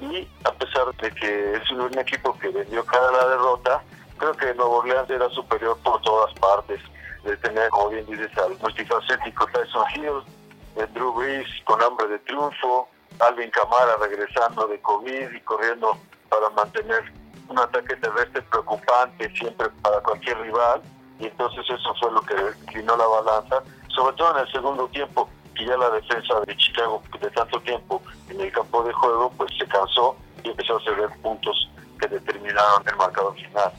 y 0.00 0.28
a 0.42 0.50
pesar 0.50 0.92
de 0.96 1.14
que 1.14 1.54
es 1.54 1.70
un 1.70 1.96
equipo 1.96 2.36
que 2.40 2.48
vendió 2.48 2.84
cada 2.84 3.12
la 3.12 3.28
derrota, 3.28 3.84
creo 4.18 4.32
que 4.32 4.54
Nuevo 4.54 4.78
Orleans 4.78 5.10
era 5.10 5.28
superior 5.30 5.78
por 5.82 6.00
todas 6.02 6.32
partes, 6.34 6.80
de 7.24 7.36
tener, 7.38 7.68
como 7.70 7.90
bien 7.90 8.06
dices, 8.06 8.36
al 8.38 8.56
multifacético 8.58 9.46
Tyson 9.46 9.84
Hill, 9.94 10.22
de 10.76 10.86
Drew 10.88 11.12
Brees 11.12 11.48
con 11.64 11.82
hambre 11.82 12.08
de 12.08 12.18
triunfo, 12.20 12.88
Alvin 13.20 13.50
Camara 13.50 13.96
regresando 14.00 14.66
de 14.66 14.80
COVID 14.80 15.30
y 15.32 15.40
corriendo 15.40 15.96
para 16.28 16.50
mantener 16.50 17.12
un 17.48 17.58
ataque 17.58 17.96
terrestre 17.96 18.42
preocupante 18.42 19.30
siempre 19.36 19.68
para 19.82 20.00
cualquier 20.00 20.38
rival, 20.40 20.82
y 21.18 21.26
entonces 21.26 21.64
eso 21.68 21.94
fue 22.00 22.10
lo 22.10 22.20
que 22.22 22.34
inclinó 22.62 22.96
la 22.96 23.06
balanza, 23.06 23.62
sobre 23.88 24.16
todo 24.16 24.36
en 24.36 24.46
el 24.46 24.52
segundo 24.52 24.88
tiempo, 24.88 25.28
que 25.54 25.64
ya 25.64 25.76
la 25.76 25.90
defensa 25.90 26.40
de 26.40 26.56
Chicago 26.56 27.02
de 27.20 27.30
tanto 27.30 27.60
tiempo 27.60 28.02
en 28.28 28.40
el 28.40 28.52
campo 28.52 28.82
de 28.82 28.92
juego, 28.92 29.32
pues 29.36 29.50
se 29.56 29.66
cansó 29.66 30.16
y 30.42 30.48
empezó 30.50 30.76
a 30.76 30.82
ceder 30.82 31.08
puntos 31.22 31.70
que 32.00 32.08
determinaron 32.08 32.82
el 32.86 32.96
marcador 32.96 33.34
final. 33.36 33.72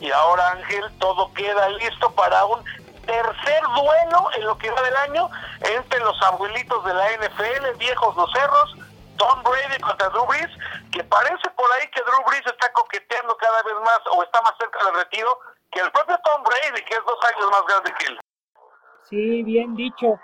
Y 0.00 0.10
ahora 0.10 0.52
Ángel, 0.52 0.84
todo 0.98 1.32
queda 1.34 1.68
listo 1.70 2.10
para 2.12 2.44
un 2.44 2.64
tercer 3.06 3.62
duelo 3.74 4.30
en 4.36 4.46
lo 4.46 4.56
que 4.58 4.70
va 4.70 4.82
del 4.82 4.96
año 4.96 5.30
entre 5.60 6.00
los 6.00 6.20
abuelitos 6.22 6.84
de 6.84 6.94
la 6.94 7.06
NFL, 7.12 7.78
viejos 7.78 8.16
los 8.16 8.30
cerros, 8.32 8.76
Tom 9.16 9.42
Brady 9.42 9.80
contra 9.80 10.08
Drew 10.08 10.26
Brees, 10.26 10.50
que 10.90 11.04
parece 11.04 11.50
por 11.56 11.66
ahí 11.78 11.88
que 11.94 12.02
Drew 12.02 12.24
Brees 12.26 12.46
está 12.46 12.72
coqueteando 12.72 13.36
cada 13.36 13.62
vez 13.62 13.74
más 13.84 14.00
o 14.12 14.22
está 14.22 14.42
más 14.42 14.54
cerca 14.58 14.84
del 14.86 14.94
retiro 14.94 15.38
que 15.70 15.80
el 15.80 15.90
propio 15.92 16.18
Tom 16.24 16.42
Brady, 16.42 16.82
que 16.84 16.94
es 16.94 17.00
dos 17.06 17.18
años 17.34 17.50
más 17.50 17.62
grande 17.66 17.92
que 17.98 18.06
él. 18.06 18.18
Sí, 19.08 19.42
bien 19.42 19.74
dicho. 19.76 20.18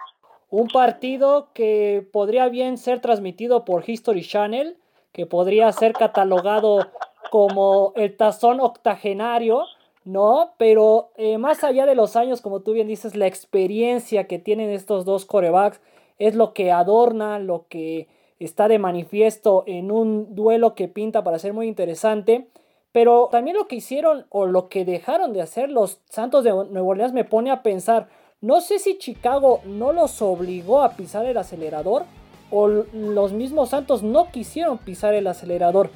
Un 0.49 0.69
partido 0.69 1.53
que 1.53 2.09
podría 2.13 2.49
bien 2.49 2.79
ser 2.79 3.01
transmitido 3.01 3.65
por 3.65 3.89
History 3.89 4.27
Channel, 4.27 4.79
que 5.13 5.27
podría 5.27 5.71
ser 5.73 5.93
catalogado 5.93 6.91
como 7.31 7.93
el 7.97 8.17
tazón 8.17 8.61
octogenario, 8.61 9.65
¿no? 10.05 10.55
Pero 10.59 11.11
eh, 11.17 11.39
más 11.39 11.65
allá 11.65 11.87
de 11.87 11.95
los 11.95 12.17
años, 12.17 12.41
como 12.41 12.61
tú 12.61 12.73
bien 12.73 12.89
dices, 12.89 13.17
la 13.17 13.27
experiencia 13.27 14.27
que 14.27 14.39
tienen 14.39 14.71
estos 14.71 15.05
dos 15.05 15.25
corebacks 15.25 15.81
es 16.19 16.35
lo 16.35 16.53
que 16.53 16.73
adorna, 16.73 17.39
lo 17.39 17.67
que 17.69 18.09
está 18.39 18.69
de 18.69 18.79
manifiesto 18.79 19.65
en 19.67 19.91
un 19.91 20.35
duelo 20.35 20.75
que 20.75 20.89
pinta 20.89 21.23
para 21.23 21.39
ser 21.39 21.53
muy 21.53 21.67
interesante. 21.67 22.49
Pero 22.93 23.29
también 23.31 23.57
lo 23.57 23.69
que 23.69 23.77
hicieron 23.77 24.27
o 24.31 24.47
lo 24.47 24.69
que 24.69 24.85
dejaron 24.85 25.33
de 25.33 25.43
hacer 25.43 25.71
los 25.71 26.01
Santos 26.11 26.43
de 26.43 26.51
Nueva 26.51 26.89
Orleans 26.89 27.13
me 27.13 27.25
pone 27.25 27.53
a 27.53 27.63
pensar, 27.63 28.09
no 28.41 28.61
sé 28.61 28.79
si 28.79 28.99
Chicago 28.99 29.61
no 29.65 29.93
los 29.93 30.21
obligó 30.23 30.83
a 30.83 30.91
pisar 30.91 31.25
el 31.27 31.37
acelerador 31.37 32.05
o 32.51 32.67
los 32.67 33.33
mismos 33.33 33.69
Santos 33.69 34.03
no 34.03 34.33
quisieron 34.33 34.79
pisar 34.79 35.15
el 35.15 35.29
acelerador. 35.29 35.91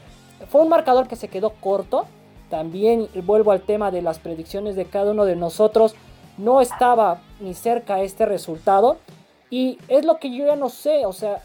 Fue 0.49 0.63
un 0.63 0.69
marcador 0.69 1.09
que 1.09 1.17
se 1.17 1.29
quedó 1.29 1.51
corto. 1.61 2.07
También 2.51 3.09
vuelvo 3.25 3.53
al 3.53 3.63
tema 3.63 3.91
de 3.91 4.03
las 4.03 4.19
predicciones 4.19 4.77
de 4.77 4.85
cada 4.85 5.13
uno 5.13 5.25
de 5.25 5.37
nosotros. 5.37 5.95
No 6.39 6.61
estaba 6.61 7.21
ni 7.41 7.55
cerca 7.55 8.03
este 8.03 8.27
resultado. 8.27 8.99
Y 9.51 9.79
es 9.89 10.05
lo 10.05 10.19
que 10.19 10.35
yo 10.35 10.47
ya 10.47 10.57
no 10.57 10.69
sé. 10.69 11.07
O 11.07 11.13
sea, 11.13 11.43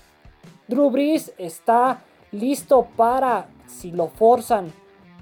Drew 0.67 0.89
Brees 0.89 1.33
está 1.37 2.01
listo 2.31 2.87
para, 2.95 3.47
si 3.67 3.91
lo 3.91 4.07
forzan, 4.07 4.71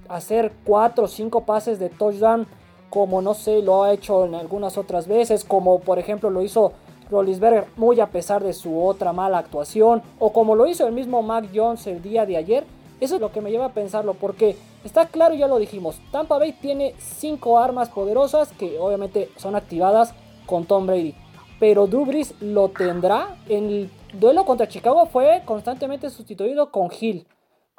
hacer 0.09 0.53
4 0.65 1.03
o 1.03 1.07
5 1.07 1.41
pases 1.45 1.79
de 1.79 1.89
touchdown. 1.89 2.47
Como 2.89 3.21
no 3.21 3.33
sé, 3.33 3.61
lo 3.61 3.83
ha 3.83 3.91
hecho 3.91 4.25
en 4.25 4.35
algunas 4.35 4.77
otras 4.77 5.07
veces. 5.07 5.43
Como 5.43 5.79
por 5.79 5.99
ejemplo 5.99 6.29
lo 6.29 6.41
hizo 6.41 6.73
Rollinsberger 7.09 7.65
muy 7.75 7.99
a 7.99 8.07
pesar 8.07 8.43
de 8.43 8.53
su 8.53 8.81
otra 8.83 9.13
mala 9.13 9.37
actuación. 9.37 10.01
O 10.19 10.31
como 10.31 10.55
lo 10.55 10.67
hizo 10.67 10.87
el 10.87 10.93
mismo 10.93 11.21
Mac 11.21 11.49
Jones 11.53 11.85
el 11.87 12.01
día 12.01 12.25
de 12.25 12.37
ayer. 12.37 12.65
Eso 12.99 13.15
es 13.15 13.21
lo 13.21 13.31
que 13.31 13.41
me 13.41 13.51
lleva 13.51 13.65
a 13.65 13.73
pensarlo 13.73 14.15
porque 14.15 14.57
está 14.83 15.07
claro, 15.07 15.35
ya 15.35 15.47
lo 15.47 15.59
dijimos, 15.59 15.99
Tampa 16.11 16.39
Bay 16.39 16.53
tiene 16.53 16.95
cinco 16.97 17.59
armas 17.59 17.89
poderosas 17.89 18.51
que 18.53 18.79
obviamente 18.79 19.29
son 19.37 19.55
activadas 19.55 20.15
con 20.45 20.65
Tom 20.65 20.87
Brady. 20.87 21.13
Pero 21.59 21.87
Drew 21.87 22.07
lo 22.41 22.69
tendrá. 22.69 23.37
En 23.47 23.65
el 23.65 23.91
duelo 24.13 24.45
contra 24.45 24.67
Chicago 24.67 25.05
fue 25.07 25.43
constantemente 25.45 26.09
sustituido 26.09 26.71
con 26.71 26.89
Hill. 26.99 27.27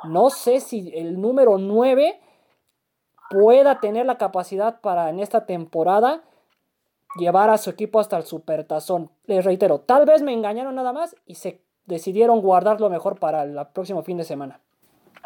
No 0.05 0.31
sé 0.31 0.61
si 0.61 0.93
el 0.95 1.21
número 1.21 1.59
9 1.59 2.21
pueda 3.31 3.81
tener 3.81 4.07
la 4.07 4.19
capacidad 4.19 4.81
para 4.81 5.11
en 5.11 5.21
esta 5.21 5.47
temporada 5.47 6.23
llevar 7.19 7.51
a 7.51 7.59
su 7.59 7.71
equipo 7.71 8.01
hasta 8.01 8.17
el 8.17 8.25
supertazón. 8.25 9.11
Les 9.25 9.45
reitero, 9.45 9.81
tal 9.81 10.07
vez 10.07 10.23
me 10.23 10.33
engañaron 10.33 10.75
nada 10.75 10.93
más 10.93 11.17
y 11.27 11.35
se 11.35 11.63
decidieron 11.87 12.41
guardarlo 12.41 12.91
mejor 12.91 13.19
para 13.19 13.43
el 13.43 13.59
próximo 13.73 14.03
fin 14.03 14.19
de 14.19 14.25
semana. 14.25 14.61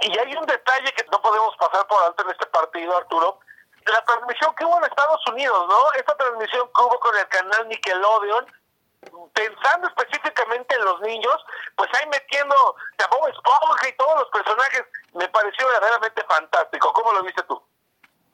Y 0.03 0.19
hay 0.19 0.35
un 0.35 0.47
detalle 0.47 0.93
que 0.93 1.05
no 1.13 1.23
podemos 1.23 1.57
pasar 1.57 1.87
por 1.87 2.03
alto 2.03 2.25
en 2.25 2.31
este 2.31 2.47
partido, 2.47 2.97
Arturo. 2.97 3.39
La 3.87 4.05
transmisión 4.05 4.53
que 4.57 4.65
hubo 4.65 4.77
en 4.79 4.85
Estados 4.85 5.21
Unidos, 5.29 5.69
¿no? 5.69 5.93
Esta 5.97 6.17
transmisión 6.17 6.69
que 6.75 6.83
hubo 6.83 6.99
con 6.99 7.17
el 7.17 7.29
canal 7.29 7.69
Nickelodeon, 7.69 8.47
pensando 9.33 9.89
específicamente 9.89 10.75
en 10.75 10.85
los 10.85 11.01
niños, 11.03 11.37
pues 11.77 11.89
ahí 11.95 12.07
metiendo 12.09 12.55
a 12.55 13.07
Bob 13.15 13.29
Esponja 13.29 13.89
y 13.89 13.97
todos 13.97 14.21
los 14.21 14.29
personajes, 14.31 14.85
me 15.15 15.29
pareció 15.29 15.69
verdaderamente 15.69 16.25
fantástico. 16.25 16.93
¿Cómo 16.93 17.13
lo 17.13 17.23
viste 17.23 17.43
tú? 17.45 17.63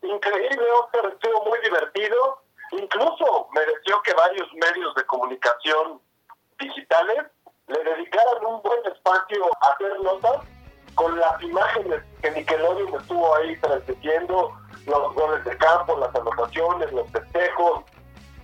Increíble, 0.03 0.71
Oscar, 0.73 1.07
estuvo 1.07 1.45
muy 1.45 1.59
divertido. 1.61 2.43
Incluso 2.73 3.49
mereció 3.53 4.01
que 4.03 4.15
varios 4.15 4.49
medios 4.55 4.95
de 4.95 5.05
comunicación 5.05 6.01
digitales 6.59 7.27
le 7.67 7.85
dedicaran 7.85 8.45
un 8.45 8.63
buen 8.63 8.87
espacio 8.87 9.51
a 9.61 9.73
hacer 9.73 10.01
notas 10.01 10.41
con 10.99 11.19
las 11.19 11.41
imágenes 11.43 12.03
que 12.21 12.31
Nickelodeon 12.33 13.01
estuvo 13.01 13.35
ahí 13.37 13.57
transmitiendo, 13.61 14.53
los 14.87 15.15
goles 15.15 15.45
de 15.45 15.57
campo, 15.57 15.97
las 15.97 16.13
anotaciones, 16.15 16.93
los 16.93 17.09
festejos. 17.13 17.85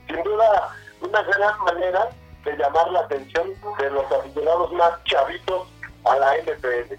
Sin 0.07 0.23
duda, 0.23 0.71
una 1.01 1.23
gran 1.23 1.65
manera 1.65 2.09
de 2.45 2.57
llamar 2.57 2.91
la 2.93 3.01
atención 3.01 3.49
de 3.79 3.91
los 3.91 4.11
aficionados 4.13 4.73
más 4.73 4.93
chavitos 5.05 5.67
a 6.05 6.17
la 6.17 6.37
NFL. 6.39 6.95